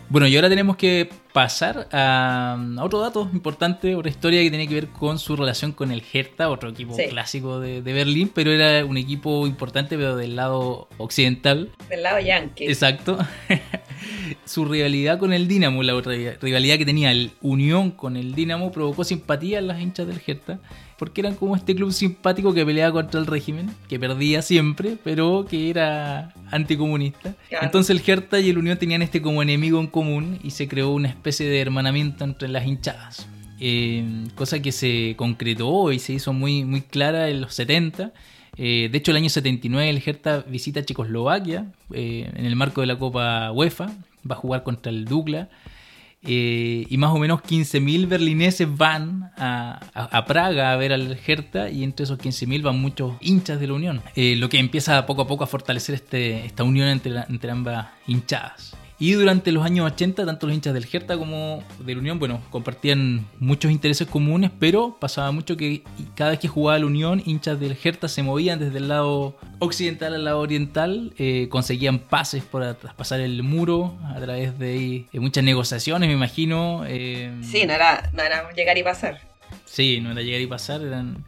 Bueno, 0.10 0.26
y 0.28 0.36
ahora 0.36 0.50
tenemos 0.50 0.76
que 0.78 1.10
pasar 1.40 1.88
a, 1.94 2.58
a 2.78 2.84
otro 2.84 3.00
dato 3.00 3.30
importante, 3.32 3.96
otra 3.96 4.10
historia 4.12 4.42
que 4.42 4.50
tiene 4.50 4.68
que 4.68 4.74
ver 4.74 4.88
con 4.90 5.20
su 5.20 5.38
relación 5.38 5.72
con 5.72 5.90
el 5.94 6.04
Hertha, 6.12 6.50
otro 6.50 6.68
equipo 6.70 6.94
Sí. 6.96 7.04
clásico 7.08 7.62
de, 7.62 7.82
de 7.82 7.94
Berlín, 7.94 8.30
pero 8.34 8.52
era 8.52 8.84
un 8.86 8.98
equipo 8.98 9.48
importante, 9.48 9.96
pero 9.96 10.18
del 10.18 10.36
lado 10.36 10.90
occidental, 10.98 11.72
Del 11.88 12.04
lado 12.04 12.20
yankee. 12.20 12.66
Exacto. 12.66 13.18
Su 14.46 14.66
rivalidad 14.66 15.18
con 15.18 15.32
el 15.32 15.48
Dinamo, 15.48 15.82
la 15.82 15.96
otra 15.96 16.14
rivalidad 16.42 16.78
que 16.78 16.86
tenía 16.86 17.10
el 17.12 17.32
Unión 17.42 17.92
con 17.92 18.18
el 18.18 18.36
Dinamo, 18.36 18.72
provocó 18.74 19.06
simpatía 19.06 19.60
en 19.60 19.68
las 19.68 19.80
hinchas 19.80 20.08
del 20.08 20.22
Hertha. 20.28 20.60
Porque 21.00 21.22
eran 21.22 21.36
como 21.36 21.56
este 21.56 21.74
club 21.74 21.94
simpático 21.94 22.54
que 22.54 22.66
peleaba 22.66 22.92
contra 22.92 23.22
el 23.22 23.26
régimen, 23.26 23.74
que 23.88 23.98
perdía 23.98 24.42
siempre, 24.42 24.98
pero 25.02 25.46
que 25.50 25.70
era 25.70 26.34
anticomunista. 26.52 27.36
Entonces 27.62 27.90
el 27.90 28.04
Hertha 28.06 28.42
y 28.42 28.50
el 28.50 28.58
Unión 28.58 28.78
tenían 28.78 29.02
este 29.02 29.22
como 29.22 29.42
enemigo 29.42 29.80
en 29.80 29.88
común 29.88 30.40
y 30.44 30.52
se 30.52 30.68
creó 30.68 30.92
una 30.92 31.08
especie 31.08 31.50
de 31.50 31.62
hermanamiento 31.62 32.26
entre 32.26 32.50
las 32.50 32.68
hinchadas. 32.68 33.28
Eh, 33.62 34.26
cosa 34.36 34.62
que 34.62 34.74
se 34.74 35.16
concretó 35.18 35.92
y 35.94 36.00
se 36.00 36.14
hizo 36.14 36.34
muy, 36.34 36.66
muy 36.66 36.82
clara 36.82 37.30
en 37.30 37.42
los 37.42 37.54
70. 37.56 38.12
Eh, 38.58 38.90
de 38.92 38.98
hecho, 38.98 39.12
el 39.12 39.18
año 39.18 39.30
79 39.30 39.90
el 39.90 40.04
Hertha 40.06 40.44
visita 40.48 40.84
Checoslovaquia 40.84 41.72
eh, 41.94 42.30
en 42.36 42.46
el 42.46 42.58
marco 42.58 42.82
de 42.82 42.88
la 42.88 43.00
Copa 43.00 43.54
UEFA. 43.54 43.86
Va 44.30 44.36
a 44.36 44.40
jugar 44.40 44.64
contra 44.64 44.92
el 44.92 45.06
Dukla. 45.06 45.48
Eh, 46.22 46.86
y 46.90 46.98
más 46.98 47.16
o 47.16 47.18
menos 47.18 47.42
15.000 47.42 48.08
berlineses 48.08 48.68
van 48.76 49.32
a, 49.38 50.26
Praga 50.28 50.74
a 50.74 50.76
ver 50.76 50.92
al 50.92 51.18
Hertha 51.26 51.70
y 51.70 51.84
entre 51.84 52.04
esos 52.04 52.20
15.000 52.20 52.62
van 52.62 52.80
muchos 52.82 53.14
hinchas 53.22 53.60
de 53.60 53.68
la 53.68 53.74
Unión, 53.74 54.02
eh, 54.16 54.36
lo 54.36 54.50
que 54.50 54.60
empieza 54.60 55.06
poco 55.06 55.22
a 55.22 55.28
poco 55.28 55.46
a 55.46 55.48
fortalecer 55.48 55.96
este, 55.96 56.46
esta 56.46 56.64
unión 56.64 56.90
entre, 56.90 57.24
entre 57.30 57.52
ambas 57.52 57.88
hinchadas. 58.06 58.76
Y 59.02 59.14
durante 59.14 59.54
los 59.54 59.64
años 59.64 59.90
80, 59.94 60.26
tanto 60.26 60.46
los 60.46 60.54
hinchas 60.54 60.74
del 60.74 60.86
Hertha 60.92 61.18
como 61.18 61.64
del 61.80 62.00
Unión, 62.00 62.20
bueno, 62.20 62.42
compartían 62.50 63.26
muchos 63.40 63.72
intereses 63.72 64.06
comunes, 64.06 64.52
pero 64.60 64.98
pasaba 65.00 65.32
mucho 65.32 65.56
que 65.56 65.84
cada 66.16 66.32
vez 66.32 66.40
que 66.40 66.50
jugaba 66.50 66.80
la 66.80 66.86
Unión, 66.86 67.24
hinchas 67.26 67.58
del 67.62 67.78
Hertha 67.82 68.10
se 68.10 68.24
movían 68.24 68.60
desde 68.60 68.78
el 68.80 68.90
lado 68.90 69.38
occidental 69.60 70.16
al 70.16 70.26
lado 70.26 70.40
oriental, 70.40 71.14
eh, 71.18 71.48
conseguían 71.50 72.00
pases 72.00 72.44
para 72.44 72.74
traspasar 72.74 73.22
el 73.22 73.42
muro 73.42 73.98
a 74.04 74.20
través 74.20 74.60
de, 74.60 75.06
muchas 75.14 75.46
negociaciones, 75.46 76.10
me 76.10 76.16
imagino. 76.16 76.84
Eh, 76.86 77.32
sí, 77.42 77.66
no 77.66 77.72
era, 77.72 78.10
no 78.12 78.22
era 78.22 78.52
llegar 78.52 78.78
y 78.78 78.84
pasar. 78.84 79.22
Sí, 79.64 80.02
no 80.02 80.12
era 80.12 80.22
llegar 80.22 80.42
y 80.42 80.48
pasar, 80.48 80.82
eran 80.82 81.24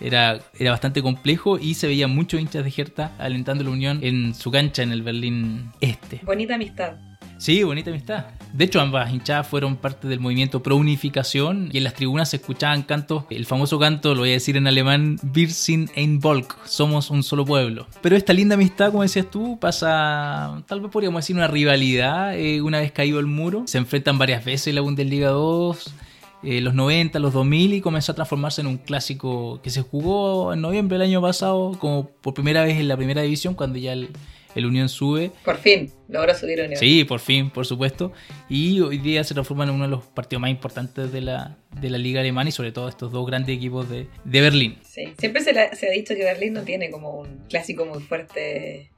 era, 0.00 0.38
era 0.56 0.70
bastante 0.70 1.02
complejo 1.02 1.58
y 1.58 1.74
se 1.74 1.86
veían 1.86 2.14
muchos 2.14 2.40
hinchas 2.40 2.64
de 2.64 2.72
Hertha 2.76 3.12
alentando 3.18 3.64
la 3.64 3.70
Unión 3.70 4.00
en 4.02 4.34
su 4.34 4.50
cancha 4.50 4.82
en 4.82 4.92
el 4.92 5.02
Berlín 5.02 5.72
Este. 5.80 6.20
Bonita 6.22 6.54
amistad. 6.54 7.07
Sí, 7.38 7.62
bonita 7.62 7.90
amistad. 7.90 8.26
De 8.52 8.64
hecho, 8.64 8.80
ambas 8.80 9.12
hinchadas 9.12 9.46
fueron 9.46 9.76
parte 9.76 10.08
del 10.08 10.18
movimiento 10.18 10.60
pro 10.60 10.74
unificación 10.74 11.68
y 11.72 11.78
en 11.78 11.84
las 11.84 11.94
tribunas 11.94 12.30
se 12.30 12.36
escuchaban 12.36 12.82
cantos, 12.82 13.24
el 13.30 13.46
famoso 13.46 13.78
canto, 13.78 14.14
lo 14.14 14.22
voy 14.22 14.30
a 14.30 14.32
decir 14.32 14.56
en 14.56 14.66
alemán, 14.66 15.20
Wir 15.34 15.52
sind 15.52 15.88
ein 15.94 16.18
Volk, 16.18 16.58
somos 16.66 17.10
un 17.10 17.22
solo 17.22 17.44
pueblo. 17.44 17.86
Pero 18.02 18.16
esta 18.16 18.32
linda 18.32 18.56
amistad, 18.56 18.90
como 18.90 19.04
decías 19.04 19.30
tú, 19.30 19.56
pasa, 19.60 20.64
tal 20.66 20.80
vez 20.80 20.90
podríamos 20.90 21.22
decir, 21.22 21.36
una 21.36 21.46
rivalidad 21.46 22.36
eh, 22.36 22.60
una 22.60 22.80
vez 22.80 22.90
caído 22.90 23.20
el 23.20 23.26
muro. 23.26 23.62
Se 23.66 23.78
enfrentan 23.78 24.18
varias 24.18 24.44
veces 24.44 24.66
en 24.68 24.74
la 24.74 24.80
Bundesliga 24.80 25.28
2. 25.28 25.94
Eh, 26.42 26.60
los 26.60 26.74
90, 26.74 27.18
los 27.18 27.32
2000 27.32 27.74
y 27.74 27.80
comenzó 27.80 28.12
a 28.12 28.14
transformarse 28.14 28.60
en 28.60 28.68
un 28.68 28.78
clásico 28.78 29.60
que 29.60 29.70
se 29.70 29.82
jugó 29.82 30.52
en 30.52 30.60
noviembre 30.60 30.96
del 30.96 31.08
año 31.08 31.20
pasado 31.20 31.72
como 31.80 32.10
por 32.10 32.32
primera 32.32 32.62
vez 32.62 32.78
en 32.78 32.86
la 32.86 32.96
primera 32.96 33.22
división 33.22 33.54
cuando 33.54 33.76
ya 33.76 33.92
el, 33.92 34.10
el 34.58 34.66
Unión 34.66 34.88
sube. 34.88 35.30
Por 35.44 35.56
fin, 35.56 35.90
logró 36.08 36.34
subir 36.34 36.60
Unión. 36.60 36.76
Sí, 36.78 37.04
por 37.04 37.20
fin, 37.20 37.50
por 37.50 37.66
supuesto. 37.66 38.12
Y 38.48 38.80
hoy 38.80 38.98
día 38.98 39.24
se 39.24 39.34
transforma 39.34 39.64
en 39.64 39.70
uno 39.70 39.84
de 39.84 39.90
los 39.90 40.04
partidos 40.04 40.40
más 40.40 40.50
importantes 40.50 41.12
de 41.12 41.20
la, 41.20 41.58
de 41.80 41.90
la 41.90 41.98
liga 41.98 42.20
alemana 42.20 42.48
y 42.48 42.52
sobre 42.52 42.72
todo 42.72 42.88
estos 42.88 43.12
dos 43.12 43.26
grandes 43.26 43.56
equipos 43.56 43.88
de, 43.88 44.08
de 44.24 44.40
Berlín. 44.40 44.78
Sí, 44.84 45.12
siempre 45.18 45.42
se, 45.42 45.50
ha 45.58 45.90
dicho 45.90 46.14
que 46.14 46.24
Berlín 46.24 46.52
no 46.52 46.62
tiene 46.62 46.90
como 46.90 47.20
un 47.20 47.44
clásico 47.48 47.86
muy 47.86 48.02
fuerte 48.02 48.90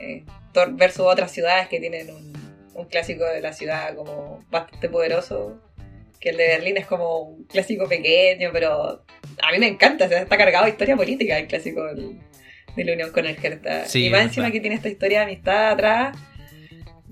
eh, 0.00 0.24
versus 0.72 1.06
otras 1.06 1.32
ciudades 1.32 1.68
que 1.68 1.80
tienen 1.80 2.10
un, 2.10 2.32
un 2.74 2.86
clásico 2.86 3.24
de 3.24 3.40
la 3.40 3.52
ciudad 3.52 3.94
como 3.96 4.44
bastante 4.50 4.88
poderoso 4.88 5.60
que 6.24 6.30
el 6.30 6.36
de 6.38 6.48
Berlín 6.48 6.76
es 6.78 6.86
como 6.86 7.20
un 7.20 7.44
clásico 7.44 7.86
pequeño, 7.86 8.48
pero 8.50 9.04
a 9.42 9.52
mí 9.52 9.58
me 9.58 9.68
encanta, 9.68 10.06
está 10.06 10.38
cargado 10.38 10.64
de 10.64 10.70
historia 10.70 10.96
política 10.96 11.38
el 11.38 11.46
clásico 11.46 11.84
del, 11.84 12.18
de 12.76 12.84
la 12.84 12.92
unión 12.92 13.10
con 13.10 13.26
el 13.26 13.36
Hertha. 13.40 13.84
y 13.94 14.10
más 14.10 14.22
encima 14.22 14.50
que 14.50 14.60
tiene 14.60 14.76
esta 14.76 14.88
historia 14.88 15.20
de 15.20 15.24
amistad 15.24 15.70
atrás, 15.70 16.16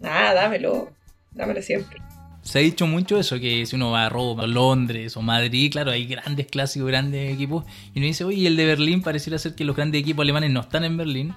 nada, 0.01 0.35
dámelo, 0.35 0.91
dámelo 1.33 1.63
siempre. 1.63 1.99
Se 2.43 2.59
ha 2.59 2.63
dicho 2.63 2.89
mucho 2.89 3.19
eso, 3.19 3.39
que 3.39 3.65
si 3.67 3.77
uno 3.77 3.93
va 3.93 4.07
a 4.07 4.09
Roma, 4.09 4.49
Londres 4.49 5.17
o 5.17 5.23
Madrid, 5.23 5.71
claro, 5.71 5.93
hay 5.93 6.07
grandes 6.07 6.47
clásicos, 6.47 6.89
grandes 6.89 7.33
equipos, 7.33 7.65
y 7.95 7.99
uno 7.99 8.07
dice, 8.07 8.25
oye, 8.25 8.49
el 8.49 8.57
de 8.57 8.67
Berlín 8.67 9.01
pareciera 9.01 9.39
ser 9.39 9.55
que 9.55 9.65
los 9.65 9.77
grandes 9.77 10.01
equipos 10.01 10.25
alemanes 10.25 10.51
no 10.51 10.61
están 10.61 10.85
en 10.85 10.97
Berlín. 10.97 11.35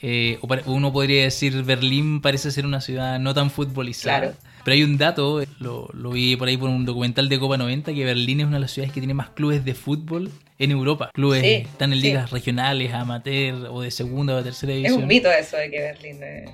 Eh, 0.00 0.38
o 0.40 0.48
uno 0.66 0.92
podría 0.92 1.24
decir, 1.24 1.62
Berlín 1.64 2.20
parece 2.20 2.50
ser 2.50 2.66
una 2.66 2.80
ciudad 2.80 3.18
no 3.18 3.34
tan 3.34 3.50
futbolizada. 3.50 4.18
Claro. 4.18 4.36
Pero 4.64 4.74
hay 4.74 4.82
un 4.84 4.96
dato, 4.96 5.42
lo, 5.58 5.88
lo, 5.92 6.10
vi 6.10 6.36
por 6.36 6.48
ahí 6.48 6.56
por 6.56 6.70
un 6.70 6.84
documental 6.84 7.28
de 7.28 7.38
Copa 7.38 7.56
90, 7.56 7.92
que 7.92 8.04
Berlín 8.04 8.40
es 8.40 8.46
una 8.46 8.56
de 8.56 8.60
las 8.60 8.70
ciudades 8.70 8.92
que 8.92 9.00
tiene 9.00 9.14
más 9.14 9.30
clubes 9.30 9.64
de 9.64 9.74
fútbol 9.74 10.30
en 10.58 10.70
Europa. 10.70 11.10
Clubes 11.12 11.42
están 11.42 11.92
en 11.92 12.00
ligas 12.00 12.30
regionales, 12.30 12.92
amateur 12.92 13.66
o 13.70 13.80
de 13.80 13.90
segunda 13.90 14.34
o 14.34 14.36
de 14.36 14.44
tercera 14.44 14.72
división. 14.72 15.00
Es 15.00 15.02
un 15.02 15.08
mito 15.08 15.30
eso 15.30 15.56
de 15.56 15.70
que 15.70 15.80
Berlín 15.80 16.22
es 16.22 16.50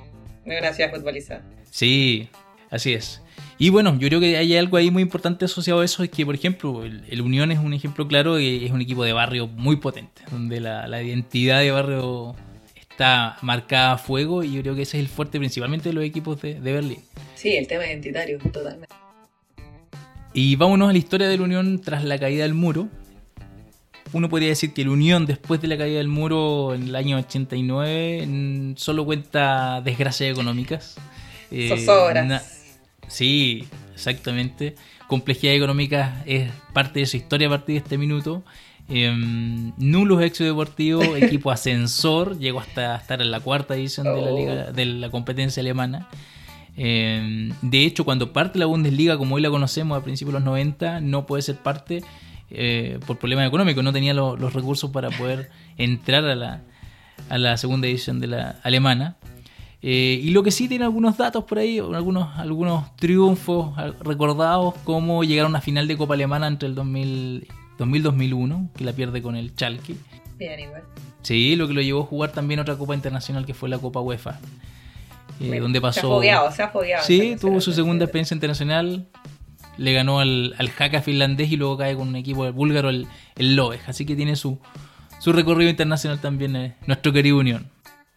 una 0.47 0.73
ciudad 0.73 0.91
futbolizada. 0.91 1.43
Sí, 1.71 2.29
así 2.71 2.95
es. 2.95 3.23
Y 3.59 3.71
bueno, 3.71 3.99
yo 3.99 4.09
creo 4.09 4.21
que 4.21 4.37
hay 4.37 4.57
algo 4.57 4.77
ahí 4.77 4.91
muy 4.91 5.03
importante 5.03 5.45
asociado 5.45 5.81
a 5.81 5.85
eso, 5.85 6.05
es 6.05 6.11
que 6.11 6.25
por 6.25 6.35
ejemplo 6.35 6.85
el, 6.85 7.21
Unión 7.21 7.51
es 7.51 7.59
un 7.59 7.75
ejemplo 7.75 8.07
claro, 8.07 8.39
es 8.39 8.71
un 8.71 8.81
equipo 8.81 9.05
de 9.05 9.13
barrio 9.13 9.49
muy 9.49 9.77
potente, 9.77 10.23
donde 10.31 10.61
la, 10.61 11.03
identidad 11.03 11.61
de 11.61 11.73
barrio 11.73 12.37
está 12.99 13.37
marcada 13.43 13.93
a 13.93 13.99
fuego 13.99 14.43
y 14.43 14.55
yo 14.55 14.63
creo 14.63 14.75
que 14.75 14.83
ese 14.83 14.97
es 14.97 15.05
el 15.05 15.09
fuerte 15.09 15.39
principalmente 15.39 15.91
de 15.91 15.93
los 15.93 16.03
equipos 16.03 16.43
de, 16.43 16.61
de 16.61 16.73
Berlín. 16.73 16.99
Sí, 17.37 17.57
el 17.57 17.69
tema 17.69 17.87
identitario, 17.87 18.39
totalmente. 18.53 18.93
Y 20.35 20.57
vámonos 20.57 20.89
a 20.89 20.93
la 20.93 20.99
historia 20.99 21.29
de 21.29 21.37
la 21.37 21.45
Unión 21.45 21.81
tras 21.81 22.03
la 22.03 22.19
caída 22.19 22.43
del 22.43 22.55
muro, 22.55 22.89
uno 24.13 24.29
podría 24.29 24.49
decir 24.49 24.73
que 24.73 24.85
la 24.85 24.91
Unión 24.91 25.27
después 25.27 25.61
de 25.61 25.69
la 25.69 25.77
caída 25.77 25.99
del 25.99 26.09
muro 26.09 26.75
en 26.75 26.85
el 26.85 26.97
año 26.97 27.19
89 27.19 28.75
solo 28.77 29.05
cuenta 29.05 29.81
desgracias 29.83 30.33
económicas. 30.33 30.97
Eh, 31.51 31.69
Zozobras. 31.69 32.73
sí, 33.07 33.67
exactamente. 33.95 34.75
Complejidad 35.07 35.55
económica 35.55 36.23
es 36.27 36.51
parte 36.73 37.01
de 37.01 37.07
su 37.07 37.17
historia 37.17 37.47
a 37.47 37.51
partir 37.51 37.75
de 37.75 37.79
este 37.79 37.97
minuto. 37.97 38.43
Em, 38.91 39.73
nulos 39.77 40.23
éxito 40.23 40.45
deportivo, 40.45 41.03
equipo 41.17 41.51
ascensor, 41.51 42.39
llegó 42.39 42.61
hasta 42.61 42.97
estar 42.97 43.21
en 43.21 43.31
la 43.31 43.41
cuarta 43.41 43.77
edición 43.77 44.07
de, 44.07 44.23
la 44.23 44.31
liga, 44.31 44.67
oh. 44.69 44.73
de 44.73 44.85
la 44.87 45.11
competencia 45.11 45.61
alemana. 45.61 46.09
Em, 46.77 47.53
de 47.61 47.85
hecho, 47.85 48.05
cuando 48.05 48.33
parte 48.33 48.59
la 48.59 48.67
Bundesliga, 48.67 49.19
como 49.19 49.35
hoy 49.35 49.43
la 49.43 49.51
conocemos 49.51 49.99
a 49.99 50.05
principios 50.05 50.35
de 50.35 50.41
los 50.41 50.45
90, 50.45 51.01
no 51.01 51.27
puede 51.27 51.43
ser 51.43 51.57
parte 51.57 52.03
eh, 52.51 52.99
por 53.07 53.19
problemas 53.19 53.47
económicos, 53.47 53.85
no 53.85 53.93
tenía 53.93 54.15
los 54.15 54.53
recursos 54.55 54.91
para 54.91 55.11
poder 55.11 55.51
entrar 55.77 56.25
a 56.25 56.35
la, 56.35 56.63
a 57.29 57.37
la 57.37 57.57
segunda 57.59 57.89
edición 57.89 58.21
de 58.21 58.29
la 58.29 58.61
alemana. 58.63 59.17
Eh, 59.83 60.21
y 60.23 60.31
lo 60.31 60.43
que 60.43 60.51
sí 60.51 60.67
tiene 60.67 60.85
algunos 60.85 61.17
datos 61.19 61.45
por 61.45 61.59
ahí, 61.59 61.79
algunos, 61.79 62.37
algunos 62.39 62.97
triunfos 62.97 63.77
recordados, 64.01 64.75
como 64.85 65.23
llegar 65.25 65.47
a 65.47 65.49
una 65.49 65.61
final 65.61 65.87
de 65.87 65.97
Copa 65.97 66.15
Alemana 66.15 66.49
entre 66.49 66.69
el 66.69 66.75
2000-2001, 67.79 68.73
que 68.73 68.85
la 68.85 68.93
pierde 68.93 69.23
con 69.23 69.37
el 69.37 69.55
Chalke. 69.55 69.95
Bien, 70.39 70.61
igual. 70.61 70.83
Sí, 71.23 71.57
lo 71.57 71.67
que 71.69 71.75
lo 71.75 71.83
llevó 71.83 72.03
a 72.03 72.07
jugar 72.07 72.33
también 72.33 72.61
otra 72.61 72.77
Copa 72.77 72.95
Internacional 72.95 73.47
que 73.47 73.55
fue 73.55 73.69
la 73.69 73.79
Copa 73.79 74.01
UEFA. 74.01 74.39
Eh, 75.41 75.61
donde 75.61 75.81
pasó. 75.81 76.01
Se 76.01 76.07
ha 76.07 76.11
fogueado, 76.11 76.53
se 76.53 76.63
ha 76.63 76.69
fogueado. 76.69 77.05
Sí, 77.05 77.37
tuvo 77.41 77.61
su 77.61 77.73
segunda 77.73 78.05
experiencia 78.05 78.35
internacional 78.35 79.09
le 79.79 79.93
ganó 79.93 80.21
al, 80.21 80.55
al 80.59 80.71
Haka 80.77 81.01
finlandés 81.01 81.51
y 81.51 81.57
luego 81.57 81.79
cae 81.79 81.95
con 81.95 82.09
un 82.09 82.17
equipo 82.17 82.53
búlgaro, 82.53 82.91
el, 82.91 83.07
el 83.37 83.59
Así 83.87 84.05
que 84.05 84.17
tiene 84.17 84.37
su, 84.37 84.59
su 85.21 85.33
recorrido 85.33 85.71
internacional 85.71 86.21
también 86.21 86.57
eh, 86.57 86.77
nuestro 86.87 87.13
querido 87.13 87.39
Unión. 87.39 87.71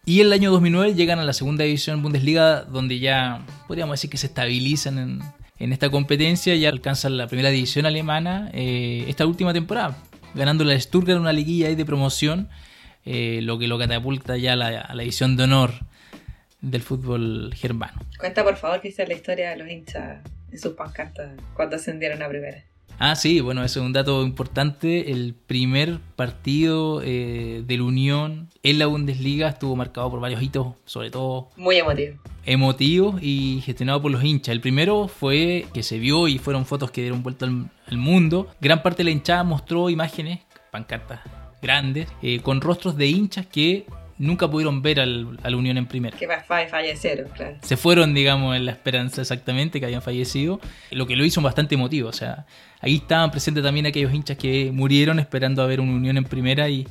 Y 0.04 0.20
en 0.20 0.26
el 0.26 0.32
año 0.32 0.50
2009 0.50 0.94
llegan 0.94 1.20
a 1.20 1.24
la 1.24 1.32
segunda 1.32 1.62
división 1.64 2.02
Bundesliga, 2.02 2.62
donde 2.64 2.98
ya 2.98 3.46
podríamos 3.68 3.94
decir 3.94 4.10
que 4.10 4.16
se 4.16 4.26
estabilizan 4.26 4.98
en, 4.98 5.22
en 5.58 5.72
esta 5.72 5.90
competencia, 5.90 6.54
ya 6.56 6.68
alcanzan 6.68 7.16
la 7.16 7.26
primera 7.26 7.50
división 7.50 7.86
alemana 7.86 8.50
eh, 8.52 9.04
esta 9.08 9.26
última 9.26 9.52
temporada, 9.52 9.96
ganando 10.34 10.64
la 10.64 10.78
Stuttgart 10.78 11.20
una 11.20 11.32
liguilla 11.32 11.68
ahí 11.68 11.74
de 11.74 11.84
promoción, 11.84 12.48
eh, 13.04 13.40
lo 13.42 13.58
que 13.58 13.66
lo 13.66 13.78
catapulta 13.78 14.36
ya 14.36 14.54
a 14.54 14.56
la, 14.56 14.80
a 14.80 14.94
la 14.94 15.02
división 15.02 15.36
de 15.36 15.44
honor 15.44 15.72
del 16.60 16.82
fútbol 16.82 17.52
germano. 17.54 18.00
Cuenta 18.18 18.44
por 18.44 18.56
favor, 18.56 18.80
es 18.82 18.96
la 18.96 19.14
historia 19.14 19.50
de 19.50 19.56
los 19.56 19.68
hinchas 19.68 20.20
en 20.50 20.58
sus 20.58 20.74
pancartas 20.74 21.32
cuando 21.54 21.76
ascendieron 21.76 22.22
a 22.22 22.28
primera. 22.28 22.64
Ah, 22.98 23.16
sí, 23.16 23.40
bueno, 23.40 23.64
eso 23.64 23.80
es 23.80 23.86
un 23.86 23.92
dato 23.92 24.22
importante. 24.22 25.10
El 25.10 25.34
primer 25.34 25.98
partido 26.14 27.02
eh, 27.02 27.62
de 27.66 27.76
la 27.76 27.82
Unión 27.82 28.48
en 28.62 28.78
la 28.78 28.86
Bundesliga 28.86 29.48
estuvo 29.48 29.74
marcado 29.74 30.10
por 30.10 30.20
varios 30.20 30.40
hitos, 30.40 30.74
sobre 30.84 31.10
todo... 31.10 31.50
Muy 31.56 31.76
emotivo. 31.76 32.18
Emotivos 32.44 33.22
y 33.22 33.62
gestionado 33.64 34.02
por 34.02 34.10
los 34.10 34.24
hinchas. 34.24 34.52
El 34.52 34.60
primero 34.60 35.06
fue 35.08 35.66
que 35.72 35.82
se 35.84 35.98
vio 35.98 36.26
y 36.26 36.38
fueron 36.38 36.66
fotos 36.66 36.90
que 36.90 37.00
dieron 37.02 37.22
vuelta 37.22 37.46
al, 37.46 37.96
mundo. 37.96 38.48
Gran 38.60 38.82
parte 38.82 38.98
de 38.98 39.04
la 39.04 39.10
hinchada 39.10 39.44
mostró 39.44 39.88
imágenes, 39.90 40.40
pancartas 40.72 41.20
grandes, 41.60 42.08
eh, 42.22 42.40
con 42.40 42.60
rostros 42.60 42.96
de 42.96 43.06
hinchas 43.06 43.46
que 43.46 43.86
nunca 44.18 44.50
pudieron 44.50 44.82
ver 44.82 44.98
al, 44.98 45.38
al 45.42 45.54
Unión 45.54 45.78
en 45.78 45.86
primera. 45.86 46.16
Que 46.18 46.26
fa- 46.26 46.40
fa- 46.40 46.66
fallecieron, 46.68 47.28
claro. 47.30 47.56
Se 47.62 47.76
fueron, 47.76 48.12
digamos, 48.14 48.56
en 48.56 48.64
la 48.64 48.72
esperanza 48.72 49.20
exactamente 49.20 49.78
que 49.78 49.86
habían 49.86 50.02
fallecido, 50.02 50.60
lo 50.90 51.06
que 51.06 51.14
lo 51.14 51.24
hizo 51.24 51.40
bastante 51.40 51.76
emotivo. 51.76 52.08
O 52.08 52.12
sea, 52.12 52.46
ahí 52.80 52.96
estaban 52.96 53.30
presentes 53.30 53.62
también 53.62 53.86
aquellos 53.86 54.12
hinchas 54.12 54.36
que 54.36 54.72
murieron 54.72 55.20
esperando 55.20 55.62
a 55.62 55.66
ver 55.66 55.80
una 55.80 55.92
Unión 55.92 56.16
en 56.16 56.24
primera 56.24 56.68
y, 56.68 56.88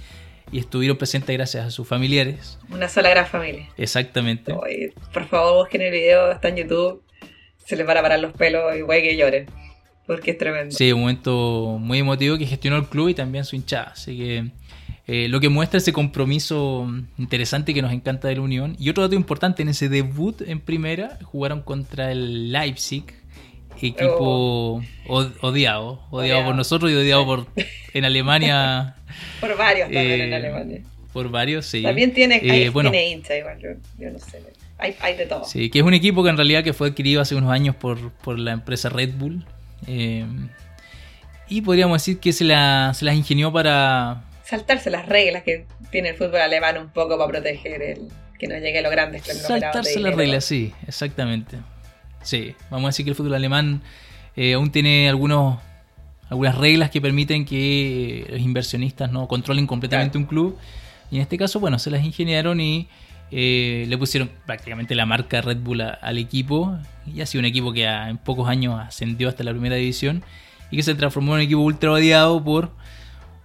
y 0.52 0.60
estuvieron 0.60 0.98
presentes 0.98 1.36
gracias 1.36 1.66
a 1.66 1.72
sus 1.72 1.88
familiares. 1.88 2.60
Una 2.70 2.90
sola 2.90 3.10
gran 3.10 3.26
familia. 3.26 3.68
Exactamente. 3.78 4.52
Oye, 4.54 4.94
por 5.14 5.26
favor, 5.28 5.64
busquen 5.64 5.82
el 5.82 5.92
video, 5.92 6.32
está 6.32 6.50
en 6.50 6.58
YouTube. 6.58 7.04
Se 7.58 7.76
les 7.76 7.86
van 7.86 7.98
a 7.98 8.02
parar 8.02 8.20
los 8.20 8.34
pelos 8.34 8.76
y 8.78 8.82
güey 8.82 9.02
que 9.02 9.16
lloren. 9.16 9.46
Porque 10.08 10.32
es 10.32 10.38
tremendo. 10.38 10.76
Sí, 10.76 10.92
un 10.92 11.02
momento 11.02 11.78
muy 11.80 12.00
emotivo 12.00 12.38
que 12.38 12.46
gestionó 12.46 12.76
el 12.78 12.86
club 12.88 13.10
y 13.10 13.14
también 13.14 13.46
su 13.46 13.56
hinchada. 13.56 13.92
Así 13.94 14.18
que 14.18 14.52
eh, 15.08 15.28
lo 15.30 15.40
que 15.40 15.48
muestra 15.48 15.78
ese 15.78 15.94
compromiso 15.94 16.86
interesante 17.18 17.74
que 17.74 17.82
nos 17.82 17.94
encanta 17.94 18.28
de 18.28 18.36
la 18.36 18.42
Unión. 18.42 18.76
Y 18.80 18.90
otro 18.90 19.04
dato 19.04 19.16
importante, 19.16 19.62
en 19.62 19.70
ese 19.70 19.88
debut 19.90 20.42
en 20.42 20.60
primera 20.60 21.18
jugaron 21.24 21.62
contra 21.62 22.12
el 22.12 22.52
Leipzig, 22.52 23.06
equipo 23.82 24.82
od- 25.08 25.32
odiado, 25.42 25.42
odiado 25.42 26.08
Odiado. 26.12 26.46
por 26.46 26.56
nosotros 26.56 26.92
y 26.92 26.96
odiado 26.96 27.26
por 27.26 27.48
en 27.94 28.06
Alemania 28.06 28.96
Por 29.40 29.56
varios 29.58 29.90
también 29.92 30.22
Eh, 30.22 30.28
en 30.28 30.34
Alemania. 30.34 30.82
por 31.14 31.30
varios, 31.30 31.66
sí. 31.66 31.84
También 31.84 32.14
tiene, 32.14 32.38
Eh, 32.44 32.52
hay- 32.52 32.70
bueno, 32.70 32.92
tiene 32.92 33.10
hincha 33.12 33.36
igual, 33.38 33.60
yo, 33.60 33.70
yo 33.98 34.10
no 34.12 34.20
sé. 34.20 34.42
Hay, 34.78 34.96
hay 35.02 35.16
de 35.16 35.26
todo. 35.28 35.44
Sí, 35.46 35.70
que 35.70 35.80
es 35.80 35.86
un 35.86 35.94
equipo 35.94 36.24
que 36.24 36.30
en 36.30 36.38
realidad 36.38 36.64
que 36.64 36.74
fue 36.74 36.88
adquirido 36.90 37.22
hace 37.22 37.36
unos 37.36 37.52
años 37.52 37.76
por, 37.76 38.12
por 38.14 38.40
la 38.40 38.52
empresa 38.52 38.90
Red 38.90 39.12
Bull. 39.16 39.46
eh, 39.88 40.26
y 41.48 41.62
podríamos 41.62 42.02
decir 42.02 42.20
que 42.20 42.32
se, 42.32 42.46
la, 42.46 42.94
se 42.96 43.04
las 43.06 43.16
ingenió 43.16 43.52
para, 43.52 44.24
Saltarse 44.46 44.90
las 44.90 45.06
reglas 45.06 45.44
que 45.44 45.66
tiene 45.92 46.10
el 46.10 46.16
fútbol 46.16 46.38
alemán 46.42 46.78
un 46.78 46.90
poco 46.90 47.18
para 47.18 47.30
proteger 47.30 47.82
el 47.82 48.08
que 48.40 48.48
no 48.48 48.56
llegue 48.58 48.80
a 48.80 48.82
los 48.82 48.92
grandes 48.92 49.24
saltarse 49.24 50.00
las 50.00 50.16
reglas, 50.16 50.46
sí, 50.46 50.74
exactamente. 50.88 51.58
Sí, 52.24 52.56
vamos 52.70 52.88
a 52.88 52.90
decir 52.90 53.06
que 53.06 53.12
el 53.12 53.16
fútbol 53.16 53.34
alemán 53.36 53.82
eh, 54.36 54.54
aún 54.54 54.72
tiene 54.72 55.08
algunos 55.10 55.60
algunas 56.32 56.58
reglas 56.58 56.90
que 56.90 57.00
permiten 57.02 57.46
que 57.46 58.26
los 58.32 58.40
inversionistas 58.40 59.12
no 59.12 59.28
controlen 59.28 59.68
completamente 59.68 60.18
un 60.18 60.24
club. 60.26 60.58
Y 61.12 61.18
en 61.18 61.22
este 61.22 61.38
caso, 61.38 61.60
bueno, 61.60 61.78
se 61.78 61.92
las 61.92 62.04
ingeniaron 62.04 62.60
y 62.62 62.88
eh, 63.32 63.86
le 63.88 63.98
pusieron 63.98 64.32
prácticamente 64.46 64.96
la 64.96 65.06
marca 65.06 65.42
Red 65.42 65.58
Bull 65.58 65.82
a- 65.82 65.90
al 65.90 66.18
equipo. 66.18 66.78
Y 67.06 67.22
ha 67.22 67.26
sido 67.26 67.40
un 67.42 67.46
equipo 67.46 67.72
que 67.74 67.84
en 67.86 68.18
pocos 68.18 68.48
años 68.50 68.80
ascendió 68.80 69.30
hasta 69.30 69.44
la 69.44 69.52
primera 69.52 69.76
división 69.76 70.24
y 70.72 70.78
que 70.78 70.84
se 70.84 70.96
transformó 70.96 71.34
en 71.34 71.36
un 71.36 71.42
equipo 71.46 71.60
ultra 71.62 71.92
odiado 71.92 72.42
por, 72.44 72.72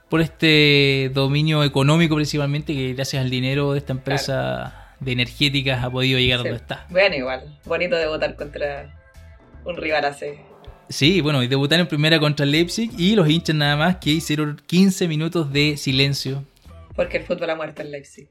por 0.08 0.20
este 0.20 1.10
dominio 1.12 1.64
económico 1.64 2.14
principalmente 2.14 2.72
que 2.72 2.94
gracias 2.94 3.20
al 3.24 3.30
dinero 3.30 3.72
de 3.72 3.78
esta 3.78 3.92
empresa 3.92 4.92
de 5.00 5.10
energéticas 5.12 5.82
ha 5.84 5.90
podido 5.90 6.20
llegar 6.20 6.38
Sí. 6.40 6.44
donde 6.44 6.56
está. 6.62 6.86
Bueno, 6.88 7.16
igual. 7.16 7.58
Bonito 7.64 7.96
debutar 7.96 8.36
contra 8.36 8.94
un 9.64 9.76
rival 9.76 10.04
así. 10.04 10.26
Sí, 10.88 11.20
bueno, 11.20 11.42
y 11.42 11.48
debutaron 11.48 11.82
en 11.82 11.88
primera 11.88 12.20
contra 12.20 12.44
el 12.44 12.52
Leipzig 12.52 12.90
y 12.96 13.16
los 13.16 13.28
hinchas 13.28 13.56
nada 13.56 13.76
más 13.76 13.96
que 13.96 14.10
hicieron 14.10 14.60
15 14.66 15.08
minutos 15.08 15.52
de 15.52 15.76
silencio. 15.76 16.44
Porque 16.94 17.18
el 17.18 17.24
fútbol 17.24 17.50
ha 17.50 17.56
muerto 17.56 17.82
en 17.82 17.90
Leipzig. 17.90 18.28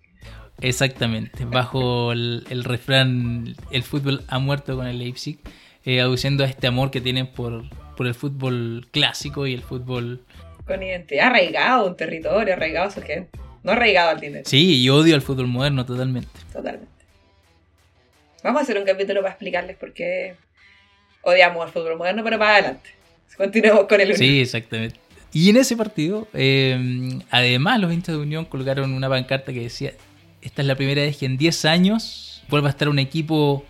Exactamente, 0.61 1.43
bajo 1.43 2.13
el, 2.13 2.45
el 2.49 2.63
refrán 2.63 3.55
el 3.71 3.83
fútbol 3.83 4.23
ha 4.29 4.39
muerto 4.39 4.77
con 4.77 4.87
el 4.87 4.99
Leipzig, 4.99 5.37
eh, 5.83 5.99
aduciendo 5.99 6.45
a 6.45 6.47
este 6.47 6.67
amor 6.67 6.91
que 6.91 7.01
tienen 7.01 7.27
por, 7.27 7.63
por 7.97 8.07
el 8.07 8.15
fútbol 8.15 8.87
clásico 8.91 9.47
y 9.47 9.53
el 9.53 9.61
fútbol... 9.61 10.21
Con 10.65 10.81
identidad, 10.81 11.27
arraigado 11.27 11.87
un 11.87 11.97
territorio, 11.97 12.53
arraigado 12.53 12.87
a 12.87 12.91
su 12.91 13.01
gente. 13.01 13.37
No 13.63 13.73
arraigado 13.73 14.11
al 14.11 14.19
dinero. 14.19 14.43
Sí, 14.45 14.81
y 14.81 14.89
odio 14.89 15.15
al 15.15 15.21
fútbol 15.21 15.47
moderno 15.47 15.85
totalmente. 15.85 16.29
Totalmente. 16.53 16.87
Vamos 18.43 18.61
a 18.61 18.63
hacer 18.63 18.77
un 18.77 18.85
capítulo 18.85 19.21
para 19.21 19.33
explicarles 19.33 19.75
por 19.75 19.91
qué 19.91 20.35
odiamos 21.25 21.65
al 21.65 21.71
fútbol 21.71 21.97
moderno, 21.97 22.23
pero 22.23 22.39
para 22.39 22.53
adelante. 22.53 22.89
Continuemos 23.35 23.85
con 23.87 23.99
el 23.99 24.07
Unión. 24.07 24.19
Sí, 24.19 24.39
exactamente. 24.39 24.97
Y 25.33 25.49
en 25.49 25.57
ese 25.57 25.75
partido, 25.75 26.29
eh, 26.33 27.19
además 27.29 27.81
los 27.81 27.91
hinchas 27.91 28.15
de 28.15 28.21
Unión 28.21 28.45
colgaron 28.45 28.93
una 28.93 29.09
pancarta 29.09 29.51
que 29.51 29.59
decía, 29.59 29.93
esta 30.41 30.61
es 30.61 30.67
la 30.67 30.75
primera 30.75 31.01
vez 31.01 31.17
que 31.17 31.25
en 31.25 31.35
10 31.37 31.65
años 31.65 32.43
vuelva 32.47 32.69
a 32.69 32.71
estar 32.71 32.87
un 32.87 32.99
equipo 32.99 33.65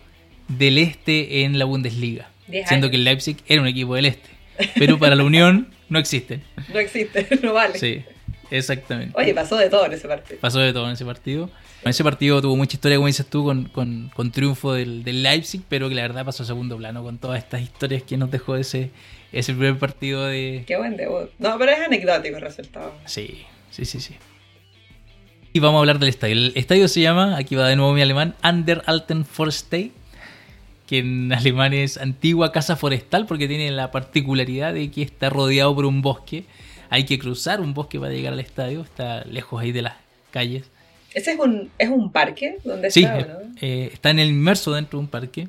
del 0.46 0.78
este 0.78 1.42
en 1.42 1.58
la 1.58 1.64
Bundesliga. 1.64 2.30
10 2.46 2.68
Siendo 2.68 2.90
que 2.90 2.96
el 2.96 3.04
Leipzig 3.04 3.38
era 3.48 3.60
un 3.60 3.66
equipo 3.66 3.96
del 3.96 4.06
este. 4.06 4.28
Pero 4.76 4.98
para 4.98 5.16
la 5.16 5.24
Unión 5.24 5.68
no 5.88 5.98
existen. 5.98 6.42
No 6.72 6.78
existe, 6.78 7.26
no 7.42 7.52
vale. 7.52 7.78
Sí, 7.78 8.04
exactamente. 8.50 9.12
Oye, 9.18 9.34
pasó 9.34 9.56
de 9.56 9.68
todo 9.70 9.86
en 9.86 9.92
ese 9.92 10.08
partido. 10.08 10.40
Pasó 10.40 10.58
de 10.60 10.72
todo 10.72 10.86
en 10.86 10.92
ese 10.92 11.04
partido. 11.04 11.50
En 11.82 11.90
ese 11.90 12.02
partido 12.02 12.40
tuvo 12.42 12.56
mucha 12.56 12.76
historia, 12.76 12.96
como 12.96 13.06
dices 13.06 13.26
tú, 13.26 13.44
con, 13.44 13.64
con- 13.66 14.10
con 14.14 14.30
triunfo 14.32 14.72
del, 14.72 15.04
del 15.04 15.22
Leipzig, 15.22 15.62
pero 15.68 15.88
que 15.88 15.94
la 15.94 16.02
verdad 16.02 16.24
pasó 16.24 16.42
a 16.42 16.46
segundo 16.46 16.76
plano 16.76 17.02
con 17.02 17.18
todas 17.18 17.38
estas 17.38 17.62
historias 17.62 18.02
que 18.02 18.16
nos 18.16 18.30
dejó 18.30 18.56
ese, 18.56 18.90
ese 19.32 19.52
primer 19.52 19.78
partido 19.78 20.24
de, 20.26 20.64
Qué 20.66 20.76
buen 20.76 20.96
debut. 20.96 21.28
No, 21.38 21.56
pero 21.58 21.72
es 21.72 21.78
anecdótico 21.80 22.36
el 22.36 22.42
resultado. 22.42 22.92
Sí, 23.04 23.42
sí, 23.70 23.84
sí, 23.84 24.00
sí. 24.00 24.14
Y 25.52 25.60
vamos 25.60 25.78
a 25.78 25.80
hablar 25.80 25.98
del 25.98 26.08
estadio. 26.10 26.34
El 26.34 26.52
estadio 26.54 26.86
se 26.88 27.00
llama, 27.00 27.36
aquí 27.36 27.54
va 27.54 27.66
de 27.68 27.76
nuevo 27.76 27.92
mi 27.94 28.02
alemán, 28.02 28.34
Under 28.44 28.82
Alten 28.86 29.24
Forstei, 29.24 29.92
que 30.86 30.98
en 30.98 31.32
alemán 31.32 31.72
es 31.72 31.96
antigua 31.98 32.52
casa 32.52 32.76
forestal 32.76 33.26
porque 33.26 33.48
tiene 33.48 33.70
la 33.70 33.90
particularidad 33.90 34.74
de 34.74 34.90
que 34.90 35.02
está 35.02 35.30
rodeado 35.30 35.74
por 35.74 35.86
un 35.86 36.02
bosque. 36.02 36.44
Hay 36.90 37.04
que 37.04 37.18
cruzar 37.18 37.60
un 37.60 37.74
bosque 37.74 37.98
para 37.98 38.12
llegar 38.12 38.32
al 38.32 38.40
estadio, 38.40 38.82
está 38.82 39.24
lejos 39.24 39.60
ahí 39.60 39.72
de 39.72 39.82
las 39.82 39.94
calles. 40.30 40.64
¿Ese 41.14 41.32
es 41.32 41.38
un, 41.38 41.70
es 41.78 41.88
un 41.88 42.12
parque? 42.12 42.58
¿Dónde 42.64 42.90
Sí, 42.90 43.02
está, 43.04 43.18
no? 43.20 43.38
eh, 43.60 43.90
está 43.92 44.10
en 44.10 44.18
el 44.18 44.28
inmerso 44.28 44.72
dentro 44.72 44.98
de 44.98 45.04
un 45.04 45.08
parque. 45.10 45.48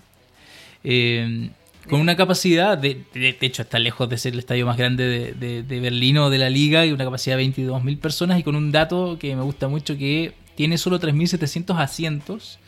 eh, 0.83 1.49
con 1.89 2.01
una 2.01 2.17
capacidad, 2.17 2.77
de, 2.77 3.03
de, 3.13 3.31
de 3.33 3.45
hecho 3.47 3.61
está 3.61 3.79
lejos 3.79 4.09
de 4.09 4.17
ser 4.17 4.33
el 4.33 4.39
estadio 4.39 4.65
más 4.65 4.75
grande 4.77 5.05
de, 5.05 5.31
de, 5.33 5.63
de 5.63 5.79
Berlín 5.79 6.17
o 6.17 6.29
de 6.29 6.37
la 6.37 6.49
liga, 6.49 6.85
y 6.85 6.91
una 6.91 7.05
capacidad 7.05 7.37
de 7.37 7.43
22.000 7.43 7.97
personas, 7.99 8.39
y 8.39 8.43
con 8.43 8.57
un 8.57 8.73
dato 8.73 9.17
que 9.17 9.33
me 9.37 9.41
gusta 9.41 9.69
mucho, 9.69 9.97
que 9.97 10.33
tiene 10.55 10.77
solo 10.77 10.99
3.700 10.99 11.77
asientos 11.79 12.59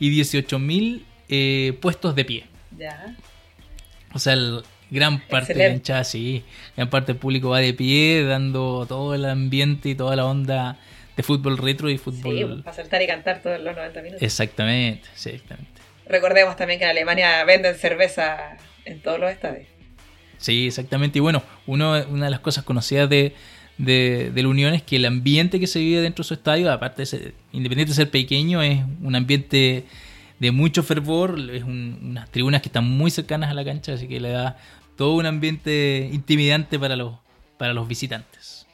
y 0.00 0.10
18.000 0.18 1.02
eh, 1.28 1.76
puestos 1.82 2.14
de 2.14 2.24
pie. 2.24 2.44
Ya. 2.78 3.14
O 4.14 4.18
sea, 4.18 4.32
el- 4.34 4.62
gran 4.92 5.20
parte 5.20 5.54
de 5.54 5.58
la 5.58 5.64
Excelente. 5.64 5.76
hinchada, 5.76 6.04
sí, 6.04 6.44
gran 6.76 6.88
parte 6.90 7.12
del 7.12 7.20
público 7.20 7.48
va 7.50 7.58
de 7.60 7.74
pie, 7.74 8.22
dando 8.24 8.86
todo 8.86 9.14
el 9.14 9.24
ambiente 9.24 9.88
y 9.88 9.94
toda 9.94 10.14
la 10.16 10.24
onda 10.26 10.78
de 11.16 11.22
fútbol 11.22 11.58
retro 11.58 11.90
y 11.90 11.98
fútbol... 11.98 12.56
Sí, 12.56 12.62
para 12.62 12.76
saltar 12.76 13.02
y 13.02 13.06
cantar 13.06 13.42
todos 13.42 13.60
los 13.60 13.74
90 13.76 14.00
minutos. 14.02 14.22
Exactamente, 14.22 15.08
sí, 15.14 15.30
exactamente. 15.30 15.70
Recordemos 16.06 16.56
también 16.56 16.78
que 16.78 16.84
en 16.84 16.90
Alemania 16.90 17.42
venden 17.44 17.74
cerveza 17.74 18.56
en 18.84 19.00
todos 19.00 19.18
los 19.18 19.30
estadios. 19.30 19.66
Sí, 20.38 20.66
exactamente. 20.66 21.18
Y 21.18 21.20
bueno, 21.20 21.42
uno, 21.66 21.94
una 22.10 22.24
de 22.26 22.30
las 22.30 22.40
cosas 22.40 22.64
conocidas 22.64 23.08
de, 23.08 23.34
de, 23.78 24.30
de 24.34 24.42
la 24.42 24.48
Unión 24.48 24.74
es 24.74 24.82
que 24.82 24.96
el 24.96 25.04
ambiente 25.04 25.60
que 25.60 25.66
se 25.66 25.78
vive 25.78 26.00
dentro 26.00 26.22
de 26.24 26.28
su 26.28 26.34
estadio, 26.34 26.70
aparte 26.72 27.02
de 27.02 27.06
ser, 27.06 27.34
independiente 27.52 27.90
de 27.92 27.96
ser 27.96 28.10
pequeño, 28.10 28.60
es 28.62 28.80
un 29.00 29.14
ambiente 29.14 29.84
de 30.40 30.50
mucho 30.50 30.82
fervor, 30.82 31.38
es 31.52 31.62
un- 31.62 31.98
unas 32.02 32.28
tribunas 32.30 32.60
que 32.62 32.68
están 32.68 32.84
muy 32.84 33.10
cercanas 33.12 33.50
a 33.50 33.54
la 33.54 33.64
cancha, 33.64 33.92
así 33.92 34.08
que 34.08 34.18
le 34.18 34.30
da 34.30 34.56
todo 34.96 35.14
un 35.14 35.26
ambiente 35.26 36.08
intimidante 36.12 36.78
para 36.78 36.96
los, 36.96 37.14
para 37.58 37.72
los 37.72 37.88
visitantes. 37.88 38.66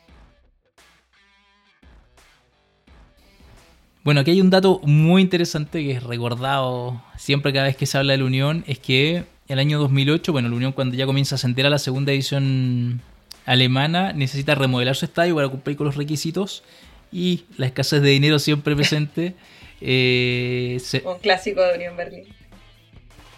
Bueno, 4.04 4.22
aquí 4.22 4.30
hay 4.30 4.40
un 4.40 4.48
dato 4.48 4.80
muy 4.84 5.20
interesante 5.20 5.82
que 5.82 5.90
es 5.92 6.02
recordado 6.02 7.02
siempre 7.18 7.52
cada 7.52 7.66
vez 7.66 7.76
que 7.76 7.84
se 7.84 7.98
habla 7.98 8.12
de 8.12 8.18
la 8.18 8.24
Unión, 8.24 8.64
es 8.66 8.78
que 8.78 9.24
el 9.48 9.58
año 9.58 9.78
2008, 9.78 10.32
bueno, 10.32 10.48
la 10.48 10.56
Unión 10.56 10.72
cuando 10.72 10.96
ya 10.96 11.04
comienza 11.04 11.34
a 11.34 11.36
ascender 11.36 11.66
a 11.66 11.70
la 11.70 11.78
segunda 11.78 12.12
división 12.12 13.02
alemana, 13.44 14.12
necesita 14.12 14.54
remodelar 14.54 14.96
su 14.96 15.04
estadio 15.04 15.34
para 15.34 15.48
cumplir 15.48 15.76
con 15.76 15.86
los 15.86 15.96
requisitos 15.96 16.62
y 17.12 17.44
la 17.56 17.66
escasez 17.66 18.00
de 18.00 18.10
dinero 18.10 18.38
siempre 18.38 18.74
presente. 18.74 19.34
eh, 19.80 20.80
Un 21.04 21.18
clásico 21.18 21.62
de 21.62 21.74
Unión 21.74 21.96
Berlín. 21.96 22.37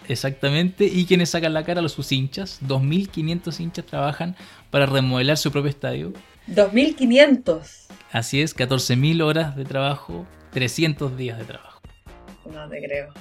Exactamente, 0.08 0.84
y 0.84 1.06
quienes 1.06 1.30
sacan 1.30 1.54
la 1.54 1.64
cara, 1.64 1.82
los 1.82 1.92
sus 1.92 2.10
hinchas, 2.12 2.60
2.500 2.66 3.60
hinchas 3.60 3.86
trabajan 3.86 4.36
para 4.70 4.86
remodelar 4.86 5.36
su 5.36 5.52
propio 5.52 5.70
estadio. 5.70 6.12
2500. 6.46 7.86
Así 8.10 8.42
es, 8.42 8.56
14.000 8.56 9.22
horas 9.22 9.56
de 9.56 9.64
trabajo, 9.64 10.26
300 10.52 11.16
días 11.16 11.38
de 11.38 11.44
trabajo. 11.44 11.80
No 12.52 12.68
te 12.68 12.82
creo. 12.82 13.12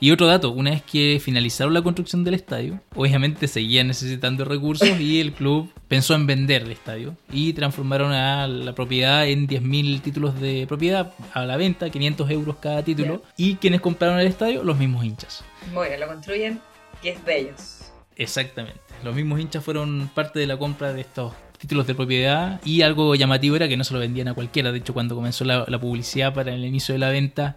Y 0.00 0.10
otro 0.10 0.26
dato, 0.26 0.50
una 0.50 0.70
vez 0.70 0.82
que 0.82 1.20
finalizaron 1.22 1.74
la 1.74 1.82
construcción 1.82 2.24
del 2.24 2.34
estadio, 2.34 2.80
obviamente 2.94 3.48
seguían 3.48 3.86
necesitando 3.86 4.44
recursos 4.44 4.88
y 5.00 5.20
el 5.20 5.32
club 5.32 5.72
pensó 5.88 6.14
en 6.14 6.26
vender 6.26 6.62
el 6.62 6.72
estadio 6.72 7.16
y 7.30 7.52
transformaron 7.52 8.12
a 8.12 8.46
la 8.46 8.74
propiedad 8.74 9.26
en 9.26 9.46
10.000 9.46 10.00
títulos 10.00 10.40
de 10.40 10.66
propiedad 10.66 11.12
a 11.34 11.44
la 11.44 11.56
venta, 11.56 11.90
500 11.90 12.30
euros 12.30 12.56
cada 12.56 12.82
título, 12.82 13.22
y 13.36 13.56
quienes 13.56 13.80
compraron 13.80 14.18
el 14.18 14.26
estadio, 14.26 14.62
los 14.64 14.78
mismos 14.78 15.04
hinchas. 15.04 15.44
Muy 15.72 15.88
bien, 15.88 16.00
lo 16.00 16.06
construyen 16.06 16.60
y 17.02 17.08
es 17.08 17.24
de 17.24 17.40
ellos. 17.40 17.92
Exactamente. 18.16 18.80
Los 19.02 19.14
mismos 19.14 19.40
hinchas 19.40 19.64
fueron 19.64 20.10
parte 20.14 20.38
de 20.38 20.46
la 20.46 20.56
compra 20.56 20.92
de 20.92 21.00
estos 21.00 21.32
títulos 21.58 21.86
de 21.86 21.94
propiedad 21.94 22.60
y 22.64 22.82
algo 22.82 23.14
llamativo 23.14 23.56
era 23.56 23.68
que 23.68 23.76
no 23.76 23.84
se 23.84 23.94
lo 23.94 24.00
vendían 24.00 24.28
a 24.28 24.34
cualquiera. 24.34 24.72
De 24.72 24.78
hecho, 24.78 24.94
cuando 24.94 25.14
comenzó 25.14 25.44
la, 25.44 25.64
la 25.68 25.78
publicidad 25.80 26.34
para 26.34 26.52
el 26.52 26.64
inicio 26.64 26.92
de 26.92 26.98
la 26.98 27.10
venta, 27.10 27.56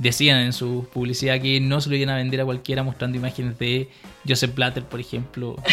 decían 0.00 0.38
en 0.40 0.52
su 0.52 0.88
publicidad 0.92 1.40
que 1.40 1.60
no 1.60 1.80
se 1.80 1.88
lo 1.90 1.96
iban 1.96 2.08
a 2.10 2.16
vender 2.16 2.40
a 2.40 2.44
cualquiera 2.44 2.82
mostrando 2.82 3.16
imágenes 3.16 3.58
de 3.58 3.88
Joseph 4.26 4.54
Blatter, 4.54 4.84
por 4.84 4.98
ejemplo. 5.00 5.56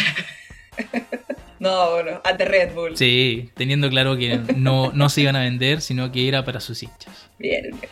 No, 1.60 1.90
bueno, 1.92 2.22
ante 2.24 2.46
Red 2.46 2.74
Bull. 2.76 2.96
Sí, 2.96 3.50
teniendo 3.56 3.90
claro 3.90 4.16
que 4.16 4.38
no, 4.56 4.92
no 4.94 5.10
se 5.10 5.22
iban 5.22 5.36
a 5.36 5.40
vender, 5.40 5.82
sino 5.82 6.12
que 6.12 6.28
era 6.28 6.46
para 6.46 6.60
sus 6.60 6.84
hinchas. 6.84 7.30
Bien, 7.40 7.64
bien. 7.72 7.90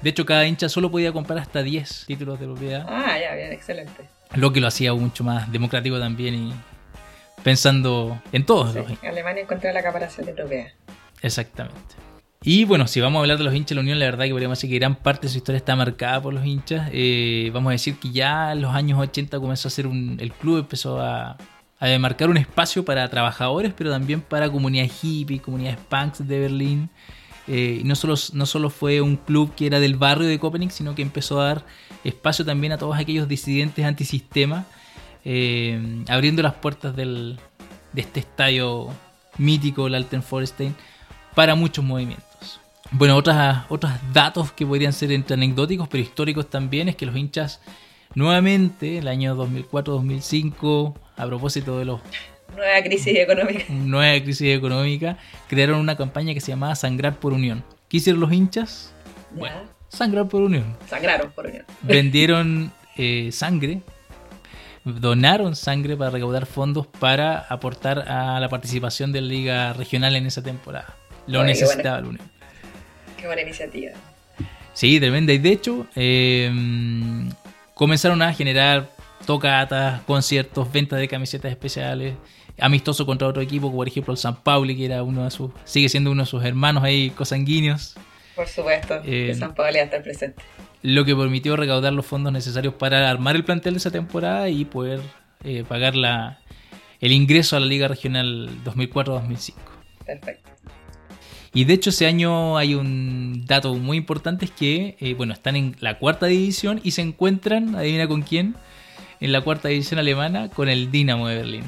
De 0.00 0.08
hecho, 0.10 0.24
cada 0.24 0.46
hincha 0.46 0.70
solo 0.70 0.90
podía 0.90 1.12
comprar 1.12 1.38
hasta 1.38 1.62
10 1.62 2.04
títulos 2.06 2.40
de 2.40 2.46
propiedad, 2.46 2.86
Ah, 2.88 3.18
ya, 3.20 3.34
bien, 3.34 3.52
excelente. 3.52 4.04
lo 4.34 4.50
que 4.54 4.60
lo 4.60 4.66
hacía 4.68 4.94
mucho 4.94 5.24
más 5.24 5.52
democrático 5.52 5.98
también 6.00 6.34
y 6.34 6.52
pensando 7.42 8.18
en 8.32 8.46
todos 8.46 8.72
Sí, 8.72 8.78
los. 8.78 9.04
Alemania 9.04 9.42
encontró 9.42 9.70
la 9.72 9.80
acaparación 9.80 10.24
de 10.24 10.32
propiedad. 10.32 10.68
Exactamente. 11.20 11.76
Y 12.44 12.64
bueno, 12.64 12.88
si 12.88 13.00
vamos 13.00 13.18
a 13.18 13.20
hablar 13.22 13.38
de 13.38 13.44
los 13.44 13.54
hinchas 13.54 13.70
de 13.70 13.74
la 13.76 13.80
Unión, 13.82 13.98
la 13.98 14.06
verdad 14.06 14.24
que 14.24 14.32
podríamos 14.32 14.58
decir 14.58 14.70
que 14.70 14.76
gran 14.76 14.96
parte 14.96 15.26
de 15.26 15.32
su 15.32 15.38
historia 15.38 15.58
está 15.58 15.76
marcada 15.76 16.20
por 16.20 16.34
los 16.34 16.44
hinchas. 16.44 16.90
Eh, 16.92 17.50
vamos 17.54 17.70
a 17.70 17.72
decir 17.72 17.96
que 17.96 18.10
ya 18.10 18.52
en 18.52 18.62
los 18.62 18.74
años 18.74 18.98
80 18.98 19.38
comenzó 19.38 19.68
a 19.68 19.70
ser 19.70 19.86
un. 19.86 20.16
El 20.20 20.32
club 20.32 20.58
empezó 20.58 21.00
a, 21.00 21.36
a 21.78 21.98
marcar 21.98 22.30
un 22.30 22.36
espacio 22.36 22.84
para 22.84 23.08
trabajadores, 23.08 23.72
pero 23.76 23.90
también 23.90 24.20
para 24.20 24.50
comunidades 24.50 24.92
hippie, 25.02 25.40
comunidades 25.40 25.78
punks 25.88 26.26
de 26.26 26.40
Berlín. 26.40 26.90
Eh, 27.48 27.82
no 27.84 27.94
solo, 27.96 28.14
no 28.34 28.46
solo 28.46 28.70
fue 28.70 29.00
un 29.00 29.16
club 29.16 29.54
que 29.54 29.66
era 29.66 29.80
del 29.80 29.96
barrio 29.96 30.26
de 30.26 30.38
Copenhague, 30.38 30.72
sino 30.72 30.94
que 30.94 31.02
empezó 31.02 31.40
a 31.40 31.46
dar 31.46 31.64
espacio 32.04 32.44
también 32.44 32.72
a 32.72 32.78
todos 32.78 32.96
aquellos 32.96 33.28
disidentes 33.28 33.84
antisistema, 33.84 34.64
eh, 35.24 36.04
abriendo 36.08 36.42
las 36.42 36.54
puertas 36.54 36.94
del, 36.94 37.38
de 37.92 38.00
este 38.00 38.20
estadio 38.20 38.88
mítico, 39.38 39.86
el 39.86 39.94
Alten 39.94 40.22
Forestein, 40.22 40.74
para 41.34 41.54
muchos 41.54 41.84
movimientos. 41.84 42.31
Bueno, 42.92 43.16
otras, 43.16 43.64
otros 43.70 43.90
datos 44.12 44.52
que 44.52 44.66
podrían 44.66 44.92
ser 44.92 45.12
entre 45.12 45.34
anecdóticos, 45.34 45.88
pero 45.88 46.02
históricos 46.02 46.50
también, 46.50 46.88
es 46.88 46.96
que 46.96 47.06
los 47.06 47.16
hinchas 47.16 47.60
nuevamente, 48.14 48.98
el 48.98 49.08
año 49.08 49.34
2004-2005, 49.36 50.94
a 51.16 51.26
propósito 51.26 51.78
de 51.78 51.86
los 51.86 52.00
Nueva 52.54 52.82
crisis 52.82 53.16
económica. 53.18 53.64
nueva 53.70 54.22
crisis 54.22 54.54
económica, 54.54 55.16
crearon 55.48 55.80
una 55.80 55.96
campaña 55.96 56.34
que 56.34 56.40
se 56.40 56.48
llamaba 56.52 56.74
Sangrar 56.74 57.16
por 57.16 57.32
Unión. 57.32 57.64
¿Qué 57.88 57.96
hicieron 57.96 58.20
los 58.20 58.32
hinchas? 58.32 58.92
Bueno, 59.30 59.56
sangrar 59.88 60.28
por 60.28 60.42
unión. 60.42 60.76
Sangraron 60.88 61.30
por 61.32 61.46
unión. 61.46 61.64
Vendieron 61.82 62.72
eh, 62.96 63.30
sangre, 63.32 63.80
donaron 64.84 65.56
sangre 65.56 65.96
para 65.96 66.10
recaudar 66.10 66.46
fondos 66.46 66.86
para 66.86 67.38
aportar 67.38 68.00
a 68.10 68.38
la 68.40 68.48
participación 68.48 69.12
de 69.12 69.20
la 69.22 69.26
liga 69.28 69.72
regional 69.72 70.16
en 70.16 70.26
esa 70.26 70.42
temporada. 70.42 70.94
Lo 71.26 71.40
Oye, 71.40 71.48
necesitaba 71.48 72.00
la 72.00 72.08
unión. 72.08 72.30
Qué 73.22 73.26
buena 73.28 73.42
iniciativa. 73.42 73.92
Sí, 74.74 74.98
tremenda. 74.98 75.32
Y 75.32 75.38
de 75.38 75.50
hecho, 75.52 75.86
eh, 75.94 76.50
comenzaron 77.74 78.20
a 78.20 78.34
generar 78.34 78.88
tocatas, 79.26 80.02
conciertos, 80.02 80.70
ventas 80.72 80.98
de 80.98 81.06
camisetas 81.06 81.50
especiales, 81.52 82.14
amistoso 82.58 83.06
contra 83.06 83.28
otro 83.28 83.40
equipo, 83.40 83.68
como 83.68 83.76
por 83.78 83.86
ejemplo 83.88 84.12
el 84.12 84.18
San 84.18 84.42
Pauli, 84.42 84.76
que 84.76 84.86
era 84.86 85.02
uno 85.04 85.22
de 85.24 85.30
sus, 85.30 85.52
sigue 85.64 85.88
siendo 85.88 86.10
uno 86.10 86.24
de 86.24 86.26
sus 86.26 86.44
hermanos 86.44 86.82
ahí 86.82 87.10
cosanguíneos, 87.10 87.94
Por 88.34 88.48
supuesto, 88.48 88.96
Eh, 89.04 89.28
que 89.28 89.34
San 89.36 89.54
Pablo 89.54 89.70
iba 89.72 89.82
a 89.82 89.84
estar 89.84 90.02
presente. 90.02 90.42
lo 90.82 91.04
que 91.04 91.14
permitió 91.14 91.54
recaudar 91.54 91.92
los 91.92 92.04
fondos 92.04 92.32
necesarios 92.32 92.74
para 92.74 93.08
armar 93.08 93.36
el 93.36 93.44
plantel 93.44 93.74
de 93.74 93.78
esa 93.78 93.92
temporada 93.92 94.48
y 94.48 94.64
poder 94.64 95.00
eh, 95.44 95.62
pagar 95.68 95.94
la, 95.94 96.40
el 97.00 97.12
ingreso 97.12 97.56
a 97.56 97.60
la 97.60 97.66
Liga 97.66 97.86
Regional 97.86 98.50
2004-2005. 98.64 99.54
Perfecto. 100.04 100.50
Y 101.54 101.64
de 101.64 101.74
hecho 101.74 101.90
ese 101.90 102.06
año 102.06 102.56
hay 102.56 102.74
un 102.74 103.44
dato 103.46 103.74
muy 103.74 103.98
importante, 103.98 104.46
es 104.46 104.50
que, 104.50 104.96
eh, 105.00 105.14
bueno, 105.14 105.34
están 105.34 105.56
en 105.56 105.76
la 105.80 105.98
cuarta 105.98 106.26
división 106.26 106.80
y 106.82 106.92
se 106.92 107.02
encuentran, 107.02 107.74
adivina 107.74 108.08
con 108.08 108.22
quién, 108.22 108.54
en 109.20 109.32
la 109.32 109.42
cuarta 109.42 109.68
división 109.68 110.00
alemana 110.00 110.48
con 110.48 110.68
el 110.68 110.90
Dinamo 110.90 111.28
de 111.28 111.36
Berlín. 111.36 111.64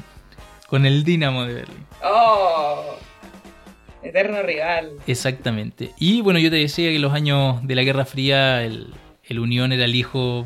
Con 0.67 0.85
el 0.85 1.03
Dinamo 1.03 1.45
de 1.45 1.53
Berlín. 1.53 1.85
¡Oh! 2.03 2.97
Eterno 4.01 4.41
rival. 4.43 4.91
Exactamente. 5.07 5.91
Y 5.99 6.21
bueno, 6.21 6.39
yo 6.39 6.49
te 6.49 6.57
decía 6.57 6.89
que 6.89 6.95
en 6.95 7.01
los 7.01 7.13
años 7.13 7.65
de 7.65 7.75
la 7.75 7.83
Guerra 7.83 8.05
Fría 8.05 8.63
el, 8.63 8.93
el 9.23 9.39
Unión 9.39 9.71
era 9.71 9.85
el 9.85 9.95
hijo 9.95 10.43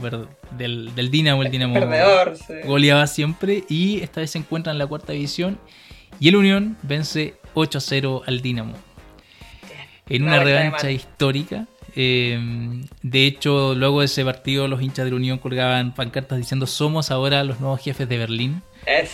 del, 0.58 0.94
del 0.96 1.12
Dinamo, 1.12 1.44
el 1.44 1.52
Dinamo 1.52 1.74
Perdedor. 1.74 2.38
sí. 2.38 2.54
goleaba 2.66 3.08
siempre 3.08 3.64
y 3.70 4.02
esta 4.02 4.22
vez 4.22 4.32
se 4.32 4.38
encuentra 4.38 4.72
en 4.72 4.80
la 4.80 4.88
cuarta 4.88 5.14
división 5.14 5.60
y 6.20 6.30
el 6.30 6.36
Unión 6.36 6.78
vence 6.84 7.36
8-0 7.56 8.24
al 8.26 8.42
Dinamo. 8.42 8.74
En 10.10 10.26
La 10.26 10.32
una 10.36 10.44
revancha 10.44 10.92
histórica. 10.92 11.66
Eh, 11.96 12.40
de 13.02 13.26
hecho, 13.26 13.74
luego 13.76 14.00
de 14.02 14.06
ese 14.06 14.24
partido 14.24 14.68
los 14.68 14.82
hinchas 14.82 15.06
de 15.06 15.12
la 15.12 15.18
Unión 15.18 15.38
colgaban 15.40 15.94
pancartas 15.94 16.38
diciendo 16.38 16.68
somos 16.68 17.10
ahora 17.12 17.44
los 17.44 17.60
nuevos 17.60 17.82
jefes 17.82 18.08
de 18.08 18.18
Berlín. 18.18 18.62
Es. 18.86 19.12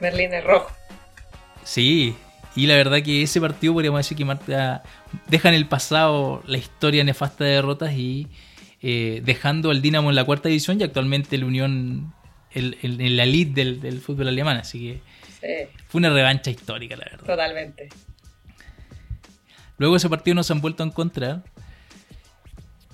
Berlín 0.00 0.32
es 0.32 0.44
rojo. 0.44 0.70
Sí, 1.64 2.14
y 2.56 2.66
la 2.66 2.74
verdad 2.74 3.02
que 3.02 3.22
ese 3.22 3.40
partido 3.40 3.74
podríamos 3.74 3.98
decir 4.00 4.16
que 4.16 4.24
marca, 4.24 4.82
deja 5.28 5.48
en 5.48 5.54
el 5.54 5.66
pasado 5.66 6.42
la 6.46 6.58
historia 6.58 7.04
nefasta 7.04 7.44
de 7.44 7.50
derrotas 7.50 7.92
y 7.92 8.26
eh, 8.82 9.20
dejando 9.24 9.70
al 9.70 9.82
Dinamo 9.82 10.08
en 10.10 10.16
la 10.16 10.24
cuarta 10.24 10.48
división 10.48 10.80
y 10.80 10.84
actualmente 10.84 11.36
el 11.36 11.44
Unión 11.44 12.12
el- 12.52 12.78
el- 12.82 13.00
en 13.00 13.16
la 13.16 13.22
elite 13.24 13.52
del, 13.54 13.80
del 13.80 14.00
fútbol 14.00 14.28
alemán. 14.28 14.56
Así 14.56 14.78
que 14.80 15.00
Sí, 15.40 15.68
fue 15.88 15.98
una 16.00 16.10
revancha 16.10 16.50
histórica, 16.50 16.96
la 16.96 17.04
verdad. 17.04 17.26
totalmente. 17.26 17.88
Luego 19.80 19.96
ese 19.96 20.10
partido 20.10 20.34
no 20.34 20.42
se 20.42 20.52
han 20.52 20.60
vuelto 20.60 20.82
a 20.82 20.86
encontrar. 20.86 21.42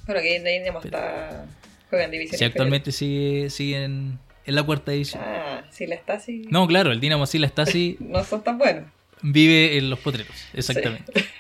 Bueno, 0.07 0.21
que 0.23 0.39
Dinamo 0.39 0.81
está. 0.81 1.45
Juega 1.91 2.05
en 2.05 2.11
división. 2.13 2.39
Si 2.39 2.45
actualmente 2.45 2.93
sigue, 2.93 3.51
sigue 3.51 3.83
en, 3.83 4.21
en 4.45 4.55
la 4.55 4.63
cuarta 4.63 4.93
división. 4.93 5.21
Ah, 5.27 5.65
si 5.69 5.85
la 5.89 5.97
está 5.97 6.13
así. 6.15 6.47
No, 6.49 6.65
claro, 6.69 6.93
el 6.93 7.01
Dinamo 7.01 7.27
sí 7.27 7.41
la 7.41 7.49
está 7.49 7.63
así, 7.63 7.97
No 8.01 8.23
son 8.23 8.45
tan 8.45 8.57
buenos. 8.57 8.85
vive 9.21 9.77
en 9.79 9.91
los 9.91 9.99
potreros, 9.99 10.37
exactamente. 10.55 11.13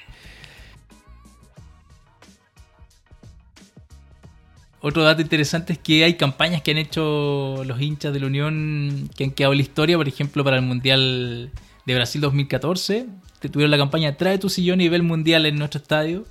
Otro 4.81 5.05
dato 5.05 5.23
interesante 5.23 5.75
es 5.75 5.79
que 5.79 6.03
hay 6.03 6.15
campañas 6.15 6.61
que 6.63 6.73
han 6.73 6.79
hecho 6.79 7.63
los 7.65 7.81
hinchas 7.81 8.13
de 8.13 8.19
la 8.19 8.27
Unión 8.27 9.09
que 9.17 9.23
han 9.23 9.31
quedado 9.31 9.53
en 9.53 9.59
la 9.59 9.63
historia, 9.63 9.97
por 9.97 10.09
ejemplo, 10.09 10.43
para 10.43 10.57
el 10.57 10.63
Mundial 10.63 11.53
de 11.87 11.95
Brasil 11.95 12.21
2014. 12.21 13.07
Te 13.41 13.49
tuvieron 13.49 13.71
la 13.71 13.79
campaña 13.79 14.17
Trae 14.17 14.39
tu 14.39 14.49
sillón 14.49 14.81
y 14.81 14.89
ve 14.89 14.97
el 14.97 15.03
Mundial 15.03 15.47
en 15.47 15.57
nuestro 15.57 15.81
estadio. 15.81 16.25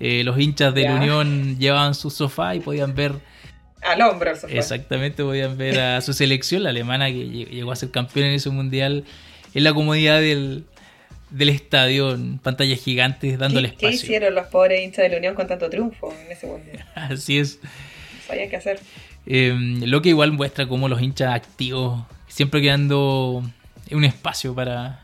Eh, 0.00 0.22
los 0.24 0.38
hinchas 0.38 0.74
de 0.74 0.82
la. 0.84 0.94
Unión 0.96 1.58
llevaban 1.58 1.94
su 1.94 2.10
sofá 2.10 2.54
y 2.54 2.60
podían 2.60 2.94
ver, 2.94 3.12
Al 3.82 4.02
hombro, 4.02 4.30
el 4.30 4.36
sofá. 4.36 4.52
exactamente, 4.54 5.22
podían 5.22 5.56
ver 5.56 5.78
a 5.80 6.00
su 6.02 6.12
selección, 6.12 6.62
la 6.64 6.70
alemana, 6.70 7.06
que 7.08 7.24
lle- 7.26 7.48
llegó 7.48 7.72
a 7.72 7.76
ser 7.76 7.90
campeón 7.90 8.26
en 8.26 8.34
ese 8.34 8.50
Mundial, 8.50 9.04
en 9.54 9.64
la 9.64 9.72
comodidad 9.72 10.20
del, 10.20 10.64
del 11.30 11.48
estadio, 11.48 12.12
en 12.14 12.38
pantallas 12.38 12.78
gigantes, 12.80 13.38
dándole 13.38 13.70
¿Qué, 13.70 13.76
qué 13.76 13.86
espacio. 13.86 14.04
hicieron 14.06 14.34
los 14.34 14.46
pobres 14.48 14.82
hinchas 14.84 15.04
de 15.04 15.08
la 15.10 15.16
Unión 15.16 15.34
con 15.34 15.46
tanto 15.46 15.70
triunfo 15.70 16.12
en 16.26 16.30
ese 16.32 16.46
mundial? 16.46 16.84
Así 16.94 17.38
es. 17.38 17.58
No 17.62 17.68
sabían 18.28 18.50
qué 18.50 18.56
hacer. 18.56 18.80
Eh, 19.26 19.54
lo 19.86 20.02
que 20.02 20.10
igual 20.10 20.32
muestra 20.32 20.68
cómo 20.68 20.88
los 20.88 21.00
hinchas 21.00 21.34
activos 21.34 22.04
siempre 22.28 22.60
quedando 22.60 23.42
un 23.90 24.04
espacio 24.04 24.54
para. 24.54 25.00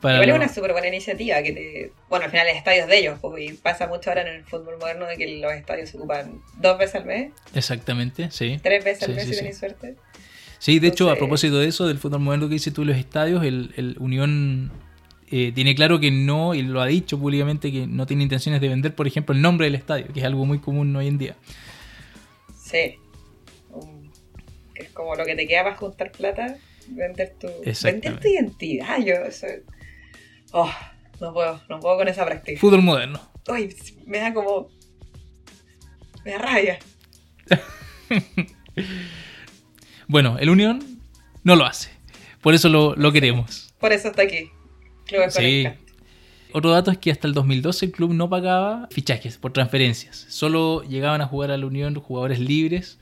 Para 0.00 0.14
Igual 0.16 0.30
es 0.30 0.36
una 0.36 0.48
súper 0.48 0.72
buena 0.72 0.88
iniciativa 0.88 1.42
que 1.42 1.52
te... 1.52 1.92
Bueno, 2.08 2.24
al 2.24 2.30
final 2.30 2.46
es 2.48 2.86
de 2.86 2.98
ellos, 2.98 3.18
pues, 3.20 3.50
y 3.50 3.52
pasa 3.54 3.86
mucho 3.86 4.10
ahora 4.10 4.22
en 4.22 4.28
el 4.28 4.44
fútbol 4.44 4.78
moderno 4.78 5.06
de 5.06 5.16
que 5.16 5.38
los 5.38 5.52
estadios 5.52 5.90
se 5.90 5.98
ocupan 5.98 6.40
dos 6.58 6.78
veces 6.78 6.96
al 6.96 7.04
mes, 7.06 7.32
Exactamente, 7.54 8.30
sí. 8.30 8.58
tres 8.62 8.84
veces 8.84 9.08
al 9.08 9.14
mes 9.14 9.24
sí, 9.24 9.28
si 9.28 9.34
sí. 9.34 9.38
tenéis 9.40 9.58
suerte. 9.58 9.96
Sí, 10.58 10.78
de 10.78 10.88
hecho, 10.88 11.10
a 11.10 11.16
propósito 11.16 11.58
de 11.58 11.68
eso, 11.68 11.88
del 11.88 11.98
fútbol 11.98 12.20
moderno 12.20 12.48
que 12.48 12.54
dices 12.54 12.74
tú, 12.74 12.84
los 12.84 12.96
estadios, 12.96 13.44
el, 13.44 13.72
el 13.76 13.96
Unión 13.98 14.70
eh, 15.30 15.52
tiene 15.54 15.74
claro 15.74 16.00
que 16.00 16.10
no, 16.10 16.54
y 16.54 16.62
lo 16.62 16.80
ha 16.80 16.86
dicho 16.86 17.18
públicamente, 17.18 17.70
que 17.70 17.86
no 17.86 18.06
tiene 18.06 18.24
intenciones 18.24 18.60
de 18.60 18.68
vender, 18.68 18.94
por 18.94 19.06
ejemplo, 19.06 19.34
el 19.34 19.40
nombre 19.40 19.66
del 19.66 19.76
estadio, 19.76 20.06
que 20.12 20.20
es 20.20 20.26
algo 20.26 20.44
muy 20.44 20.58
común 20.58 20.94
hoy 20.96 21.06
en 21.06 21.18
día. 21.18 21.36
Sí. 22.56 22.96
Que 24.74 24.82
es 24.82 24.90
como 24.90 25.14
lo 25.14 25.24
que 25.24 25.36
te 25.36 25.46
queda 25.46 25.62
para 25.62 25.76
juntar 25.76 26.10
plata, 26.10 26.56
vender 26.88 27.34
tu, 27.38 27.48
vender 27.82 28.18
tu 28.18 28.28
identidad. 28.28 28.98
Yo, 28.98 29.14
eso... 29.14 29.46
Oh, 30.52 30.70
no 31.20 31.32
puedo, 31.32 31.60
no 31.68 31.80
puedo 31.80 31.96
con 31.96 32.08
esa 32.08 32.24
práctica. 32.24 32.60
Fútbol 32.60 32.82
moderno. 32.82 33.20
Uy, 33.48 33.74
me 34.06 34.18
da 34.18 34.34
como... 34.34 34.68
Me 36.24 36.32
da 36.32 36.38
rabia. 36.38 36.78
Bueno, 40.10 40.38
el 40.40 40.50
Unión 40.50 41.00
no 41.44 41.54
lo 41.54 41.64
hace. 41.64 41.90
Por 42.40 42.54
eso 42.54 42.68
lo, 42.68 42.96
lo 42.96 43.12
queremos. 43.12 43.72
Por 43.78 43.92
eso 43.92 44.08
está 44.08 44.22
aquí. 44.22 44.50
Club 45.06 45.20
de 45.22 45.30
Sí. 45.30 45.68
Otro 46.52 46.70
dato 46.70 46.90
es 46.90 46.98
que 46.98 47.12
hasta 47.12 47.28
el 47.28 47.34
2012 47.34 47.86
el 47.86 47.92
club 47.92 48.12
no 48.12 48.28
pagaba 48.28 48.88
fichajes 48.90 49.38
por 49.38 49.52
transferencias. 49.52 50.26
Solo 50.28 50.82
llegaban 50.82 51.20
a 51.20 51.26
jugar 51.26 51.52
a 51.52 51.56
la 51.56 51.66
Unión 51.66 51.94
jugadores 51.94 52.40
libres 52.40 52.98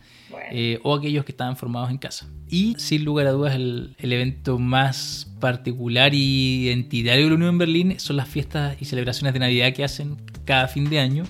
Eh, 0.50 0.78
o 0.82 0.94
aquellos 0.94 1.24
que 1.24 1.32
estaban 1.32 1.56
formados 1.56 1.90
en 1.90 1.98
casa. 1.98 2.26
Y 2.48 2.74
sin 2.78 3.04
lugar 3.04 3.26
a 3.26 3.32
dudas 3.32 3.54
el, 3.54 3.94
evento 3.98 4.58
más 4.58 5.30
particular 5.40 6.14
y 6.14 6.64
identitario 6.64 7.24
de 7.24 7.30
la 7.30 7.36
Unión 7.36 7.58
Berlín 7.58 7.98
son 7.98 8.16
las 8.16 8.28
fiestas 8.28 8.76
y 8.80 8.84
celebraciones 8.84 9.34
de 9.34 9.40
Navidad 9.40 9.72
que 9.72 9.84
hacen 9.84 10.16
cada 10.44 10.68
fin 10.68 10.88
de 10.88 11.00
año. 11.00 11.24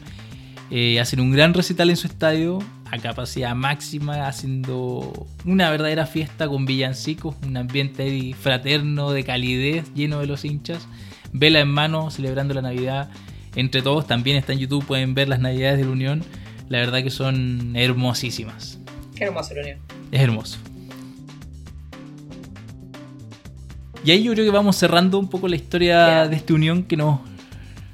Eh, 0.71 1.01
hacen 1.01 1.21
un 1.21 1.33
gran 1.33 1.55
recital 1.55 1.91
en 1.91 1.97
su 1.97 2.07
estadio 2.07 2.59
a 2.91 2.99
capacidad 2.99 3.55
máxima, 3.55 4.27
haciendo 4.27 5.27
una 5.45 5.71
verdadera 5.71 6.07
fiesta 6.07 6.49
con 6.49 6.65
villancicos, 6.65 7.37
un 7.47 7.57
ambiente 7.57 8.35
fraterno, 8.39 9.11
de 9.11 9.25
calidez, 9.25 9.93
lleno 9.95 10.21
de 10.21 10.27
los 10.27 10.45
hinchas, 10.45 10.87
vela 11.33 11.61
en 11.61 11.69
mano, 11.69 12.11
celebrando 12.11 12.55
la 12.55 12.63
Navidad 12.63 13.11
entre 13.57 13.83
todos. 13.83 14.07
También 14.07 14.37
está 14.37 14.53
en 14.53 14.61
YouTube, 14.61 14.87
pueden 14.87 15.15
ver 15.15 15.29
las 15.29 15.41
Navidades 15.41 15.79
de 15.79 15.85
la 15.85 15.91
Unión. 15.91 16.23
La 16.69 16.79
verdad 16.79 17.03
que 17.03 17.11
son 17.11 17.75
hermosísimas. 17.77 18.79
Qué 19.19 19.25
hermoso 19.25 19.55
la 19.55 19.61
unión. 19.63 19.79
Es 20.13 20.21
hermoso. 20.21 20.59
Y 24.05 24.11
ahí 24.13 24.23
yo 24.23 24.33
creo 24.33 24.45
que 24.45 24.51
vamos 24.51 24.77
cerrando 24.77 25.19
un 25.19 25.29
poco 25.29 25.49
la 25.49 25.57
historia 25.57 26.29
de 26.29 26.37
esta 26.37 26.55
unión 26.55 26.85
que 26.85 26.97
nos, 26.97 27.21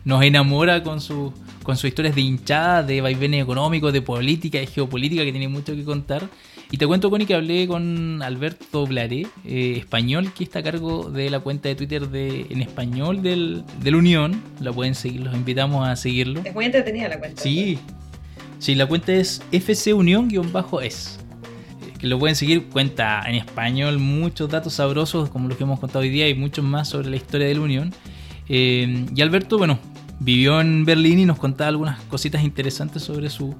nos 0.04 0.22
enamora 0.22 0.82
con, 0.82 1.00
su, 1.00 1.32
con 1.62 1.76
sus 1.76 1.88
historias 1.88 2.14
de 2.14 2.20
hinchada, 2.20 2.82
de 2.82 3.00
vaivenes 3.00 3.42
económicos, 3.42 3.92
de 3.92 4.02
política, 4.02 4.58
de 4.58 4.66
geopolítica, 4.66 5.24
que 5.24 5.32
tiene 5.32 5.48
mucho 5.48 5.74
que 5.74 5.82
contar. 5.82 6.28
Y 6.70 6.76
te 6.76 6.86
cuento, 6.86 7.10
Connie, 7.10 7.26
que 7.26 7.34
hablé 7.34 7.66
con 7.66 8.22
Alberto 8.22 8.86
Blaré, 8.86 9.26
eh, 9.44 9.74
español, 9.76 10.32
que 10.32 10.44
está 10.44 10.58
a 10.58 10.62
cargo 10.62 11.10
de 11.10 11.30
la 11.30 11.40
cuenta 11.40 11.68
de 11.68 11.74
Twitter 11.74 12.08
de, 12.08 12.46
en 12.50 12.62
español 12.62 13.22
del, 13.22 13.64
del 13.82 13.94
Unión. 13.94 14.42
La 14.60 14.72
pueden 14.72 14.94
seguir, 14.94 15.22
los 15.22 15.34
invitamos 15.34 15.88
a 15.88 15.96
seguirlo. 15.96 16.42
Es 16.44 16.54
muy 16.54 16.66
entretenida 16.66 17.08
la 17.08 17.18
cuenta. 17.18 17.42
Sí. 17.42 17.78
Sí, 18.64 18.74
la 18.74 18.86
cuenta 18.86 19.12
es 19.12 19.42
FC 19.52 19.92
Unión-es. 19.92 21.18
Eh, 21.82 21.92
Que 21.98 22.06
lo 22.06 22.18
pueden 22.18 22.34
seguir, 22.34 22.64
cuenta 22.70 23.22
en 23.26 23.34
español 23.34 23.98
muchos 23.98 24.48
datos 24.48 24.72
sabrosos 24.72 25.28
como 25.28 25.48
los 25.48 25.58
que 25.58 25.64
hemos 25.64 25.78
contado 25.78 26.00
hoy 26.00 26.08
día 26.08 26.30
y 26.30 26.34
muchos 26.34 26.64
más 26.64 26.88
sobre 26.88 27.10
la 27.10 27.16
historia 27.16 27.46
de 27.46 27.56
la 27.56 27.60
Unión. 27.60 27.92
Eh, 28.48 29.04
y 29.14 29.20
Alberto, 29.20 29.58
bueno, 29.58 29.78
vivió 30.18 30.62
en 30.62 30.86
Berlín 30.86 31.18
y 31.18 31.26
nos 31.26 31.38
contaba 31.38 31.68
algunas 31.68 32.00
cositas 32.04 32.42
interesantes 32.42 33.02
sobre 33.02 33.28
su, 33.28 33.54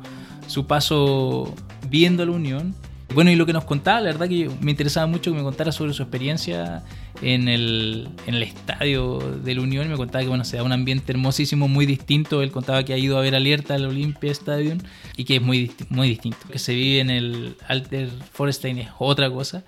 su 0.46 0.66
paso 0.66 1.54
viendo 1.90 2.24
la 2.24 2.32
Unión. 2.32 2.74
Bueno, 3.14 3.30
y 3.30 3.36
lo 3.36 3.44
que 3.44 3.52
nos 3.52 3.64
contaba, 3.64 4.00
la 4.00 4.06
verdad 4.06 4.26
que 4.26 4.50
me 4.62 4.70
interesaba 4.70 5.06
mucho 5.06 5.32
que 5.32 5.36
me 5.36 5.42
contara 5.42 5.70
sobre 5.70 5.92
su 5.92 6.02
experiencia 6.02 6.82
en 7.22 7.48
el, 7.48 8.09
en 8.27 8.35
el 8.35 8.42
estadio 8.42 9.18
de 9.18 9.55
la 9.55 9.61
Unión. 9.61 9.88
Me 9.88 9.96
contaba 9.96 10.22
que 10.22 10.29
bueno, 10.29 10.44
se 10.44 10.57
da 10.57 10.62
un 10.62 10.72
ambiente 10.72 11.12
hermosísimo, 11.12 11.68
muy 11.68 11.87
distinto. 11.87 12.42
Él 12.42 12.50
contaba 12.50 12.85
que 12.85 12.92
ha 12.92 12.98
ido 12.98 13.18
a 13.18 13.20
ver 13.20 13.35
alerta 13.35 13.74
al 13.74 13.87
Olympia 13.87 14.33
Stadium 14.33 14.79
y 15.16 15.24
que 15.24 15.37
es 15.37 15.42
muy, 15.42 15.70
muy 15.88 16.09
distinto. 16.09 16.38
Que 16.50 16.59
se 16.59 16.74
vive 16.74 17.00
en 17.00 17.11
el 17.11 17.57
Alter 17.68 18.09
Forestein 18.33 18.79
es 18.79 18.88
otra 18.98 19.31
cosa. 19.31 19.64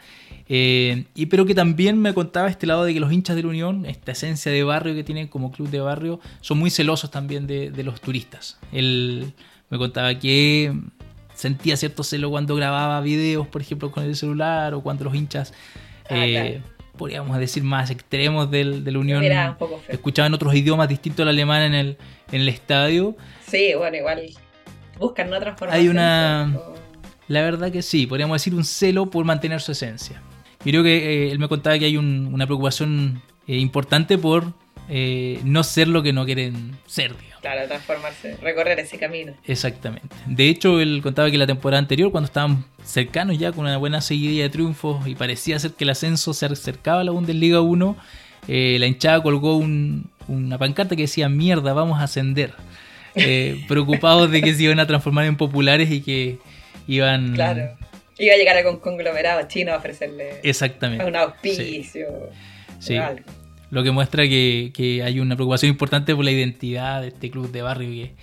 Eh, 0.49 1.07
y 1.15 1.27
pero 1.27 1.45
que 1.45 1.55
también 1.55 1.99
me 1.99 2.15
contaba 2.15 2.49
este 2.49 2.67
lado 2.67 2.85
de 2.85 2.95
que 2.95 3.01
los 3.01 3.13
hinchas 3.13 3.35
de 3.37 3.43
la 3.43 3.49
Unión, 3.49 3.85
esta 3.87 4.13
esencia 4.13 4.53
de 4.53 4.63
barrio 4.63 4.95
que 4.95 5.03
tienen 5.03 5.27
como 5.27 5.51
club 5.51 5.71
de 5.71 5.81
barrio, 5.81 6.21
son 6.41 6.59
muy 6.59 6.71
celosos 6.71 7.11
también 7.11 7.47
de, 7.47 7.71
de 7.71 7.83
los 7.83 8.01
turistas. 8.01 8.59
Él 8.73 9.33
me 9.71 9.79
contaba 9.79 10.17
que 10.19 10.73
sentía 11.35 11.77
cierto 11.77 12.03
celo 12.05 12.31
cuando 12.31 12.55
grababa 12.55 13.01
videos, 13.01 13.47
por 13.49 13.61
ejemplo, 13.61 13.91
con 13.91 14.05
el 14.05 14.15
celular 14.17 14.75
o 14.75 14.83
cuando 14.83 15.05
los 15.05 15.15
hinchas, 15.15 15.53
Ah, 16.09 16.27
eh, 16.27 16.31
claro. 16.61 16.76
Podríamos 16.97 17.39
decir, 17.39 17.63
más 17.63 17.91
extremos 17.91 18.51
del, 18.51 18.85
de 18.85 18.91
la 18.93 18.99
Unión, 18.99 19.21
Mira, 19.21 19.51
un 19.51 19.57
poco 19.59 19.79
feo. 19.79 19.95
escuchaban 19.95 20.33
otros 20.35 20.55
idiomas 20.55 20.89
distintos 20.89 21.23
al 21.25 21.29
alemán 21.31 21.63
en 21.63 21.75
el, 21.75 21.97
en 22.33 22.41
el 22.41 22.49
estadio. 22.49 23.17
Sí, 23.47 23.73
bueno, 23.77 23.97
igual 23.97 24.23
buscan 24.99 25.31
no 25.31 25.39
transformarse. 25.39 25.81
Hay 25.81 25.89
una- 25.89 26.53
La 27.29 27.43
verdad 27.43 27.73
que 27.73 27.83
sí, 27.83 28.07
podríamos 28.07 28.37
decir 28.37 28.55
un 28.55 28.65
celo 28.65 29.11
por 29.11 29.25
mantener 29.25 29.61
su 29.61 29.73
esencia. 29.73 30.23
Y 30.65 30.71
creo 30.71 30.83
que 30.83 31.27
eh, 31.27 31.31
él 31.33 31.39
me 31.39 31.49
contaba 31.49 31.79
que 31.79 31.85
hay 31.85 31.97
un- 31.97 32.31
una 32.33 32.47
preocupación 32.47 33.21
eh, 33.49 33.57
importante 33.59 34.17
por 34.19 34.53
eh, 34.89 35.41
no 35.45 35.65
ser 35.65 35.89
lo 35.89 36.03
que 36.03 36.13
no 36.13 36.25
quieren 36.25 36.73
ser, 36.87 37.17
digamos. 37.17 37.41
Claro, 37.41 37.67
transformarse, 37.69 38.37
recorrer 38.43 38.81
ese 38.81 38.99
camino. 38.99 39.33
Exactamente. 39.45 40.09
De 40.27 40.49
hecho, 40.49 40.81
él 40.81 41.01
contaba 41.03 41.31
que 41.31 41.39
la 41.39 41.47
temporada 41.47 41.79
anterior, 41.79 42.11
cuando 42.11 42.27
estaban 42.27 42.65
cercanos 42.85 43.39
ya 43.39 43.53
con 43.53 43.67
una 43.67 43.77
buena 43.77 44.01
seguidilla 44.01 44.45
de 44.45 44.51
triunfos 44.51 45.07
y 45.07 45.15
parecía 45.15 45.59
ser 45.59 45.73
que 45.73 45.85
el 45.85 45.91
ascenso 45.91 46.35
se 46.35 46.47
acercaba 46.47 47.01
a 47.01 47.05
la 47.05 47.13
Bundesliga 47.13 47.61
1, 47.61 47.97
eh, 48.49 48.77
la 48.81 48.87
hinchada 48.87 49.23
colgó 49.23 49.57
un- 49.57 50.11
una 50.29 50.59
pancarta 50.59 50.97
que 50.97 51.03
decía 51.03 51.29
mierda, 51.29 51.73
vamos 51.73 52.01
a 52.01 52.05
ascender. 52.05 52.53
Eh, 53.15 53.65
preocupados 53.69 54.31
de 54.31 54.43
que 54.43 54.53
se 54.55 54.65
iban 54.65 54.81
a 54.81 54.87
transformar 54.87 55.25
en 55.27 55.37
populares 55.37 55.91
y 55.91 56.01
que 56.01 56.39
iban... 56.89 57.35
Claro. 57.35 57.77
Iba 58.19 58.35
a 58.35 58.39
llegar 58.39 58.57
a 58.65 58.69
un 58.71 58.79
conglomerado 58.79 59.47
chino 59.47 59.73
a 59.73 59.77
ofrecerle 59.77 60.41
Exactamente. 60.43 61.05
un 61.05 61.15
auspicio. 61.17 62.07
Sí. 62.81 62.97
algo. 62.97 63.23
Lo 63.71 63.83
que 63.83 63.91
muestra 63.91 64.25
que, 64.29 64.71
que 64.75 65.03
hay 65.03 65.21
una 65.21 65.35
preocupación 65.37 65.71
importante 65.71 66.15
por 66.15 66.25
la 66.25 66.31
identidad 66.31 67.03
de 67.03 67.09
este 67.09 67.31
club 67.31 67.51
de 67.51 67.63
barrio 67.63 67.91
que, 67.91 68.15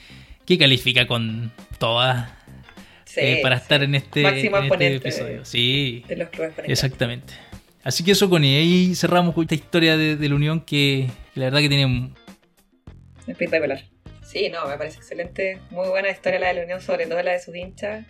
que 0.46 0.58
califica 0.58 1.06
con 1.08 1.52
todas 1.78 2.30
Sí, 3.06 3.20
eh, 3.22 3.40
para 3.42 3.58
sí. 3.58 3.64
estar 3.64 3.84
en 3.84 3.96
este, 3.96 4.24
Máximo 4.24 4.58
en 4.58 4.82
este 4.82 4.96
episodio. 4.96 5.46
Sí, 5.46 6.04
de 6.08 6.16
los 6.18 6.30
clubes 6.30 6.54
exactamente. 6.66 7.34
Así 7.84 8.04
que 8.04 8.12
eso 8.12 8.30
con 8.30 8.44
ahí 8.44 8.96
cerramos 8.96 9.36
con 9.36 9.44
esta 9.44 9.56
historia 9.56 9.98
de, 9.98 10.16
de 10.16 10.30
la 10.30 10.36
Unión 10.36 10.62
que, 10.62 11.10
que 11.34 11.40
la 11.40 11.46
verdad 11.48 11.60
que 11.60 11.70
tiene 11.70 12.14
Espectacular. 13.28 13.84
Sí, 14.22 14.50
no, 14.50 14.68
me 14.68 14.78
parece 14.78 14.98
excelente. 14.98 15.60
Muy 15.70 15.88
buena 15.90 16.10
historia 16.10 16.40
la 16.40 16.48
de 16.48 16.54
la 16.56 16.64
Unión, 16.64 16.82
sobre 16.82 17.06
todo 17.08 17.22
la 17.22 17.34
de 17.34 17.40
sus 17.40 17.56
hinchas. 17.56 18.06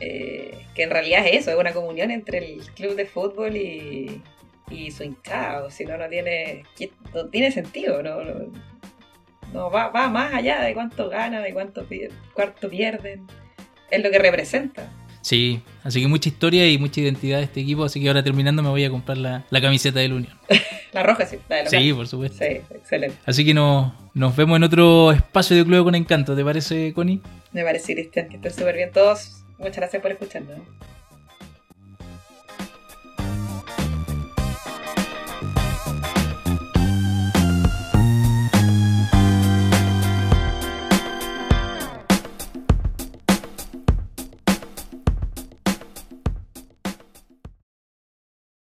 eh, 0.00 0.66
que 0.74 0.82
en 0.84 0.90
realidad 0.90 1.26
es 1.26 1.40
eso, 1.42 1.50
es 1.52 1.56
una 1.56 1.72
comunión 1.72 2.10
entre 2.10 2.38
el 2.38 2.60
club 2.74 2.96
de 2.96 3.06
fútbol 3.06 3.56
y, 3.56 4.22
y 4.70 4.90
su 4.90 5.04
hinchado. 5.04 5.70
Si 5.70 5.84
no, 5.84 5.96
no 5.96 6.08
tiene, 6.08 6.64
no 7.14 7.26
tiene 7.26 7.50
sentido. 7.50 8.02
No, 8.02 8.24
no, 8.24 8.52
no 9.52 9.70
va, 9.70 9.88
va 9.88 10.08
más 10.08 10.34
allá 10.34 10.60
de 10.62 10.74
cuánto 10.74 11.08
gana, 11.08 11.40
de 11.40 11.52
cuánto, 11.52 11.86
cuánto 12.32 12.68
pierden. 12.68 13.26
Es 13.90 14.02
lo 14.02 14.10
que 14.10 14.18
representa. 14.18 14.90
Sí, 15.24 15.62
así 15.84 16.02
que 16.02 16.06
mucha 16.06 16.28
historia 16.28 16.68
y 16.70 16.76
mucha 16.76 17.00
identidad 17.00 17.38
de 17.38 17.44
este 17.44 17.60
equipo, 17.62 17.84
así 17.84 17.98
que 17.98 18.08
ahora 18.08 18.22
terminando 18.22 18.62
me 18.62 18.68
voy 18.68 18.84
a 18.84 18.90
comprar 18.90 19.16
la, 19.16 19.46
la 19.48 19.60
camiseta 19.62 20.00
de 20.00 20.08
la 20.08 20.14
Unión. 20.16 20.38
La 20.92 21.02
roja, 21.02 21.26
sí, 21.26 21.38
la 21.48 21.56
de 21.56 21.64
local. 21.64 21.82
Sí, 21.82 21.92
por 21.92 22.06
supuesto. 22.06 22.38
Sí, 22.38 22.60
excelente. 22.70 23.16
Así 23.26 23.44
que 23.44 23.52
nos, 23.52 23.92
nos 24.14 24.36
vemos 24.36 24.58
en 24.58 24.62
otro 24.62 25.10
espacio 25.10 25.56
de 25.56 25.64
Club 25.64 25.82
con 25.82 25.96
Encanto, 25.96 26.36
¿te 26.36 26.44
parece, 26.44 26.92
Connie? 26.92 27.20
Me 27.50 27.64
parece, 27.64 27.94
Cristian, 27.94 28.28
que 28.28 28.36
estén 28.36 28.52
súper 28.52 28.76
bien 28.76 28.92
todos. 28.92 29.42
Muchas 29.58 29.78
gracias 29.78 30.00
por 30.00 30.12
escucharnos. 30.12 30.58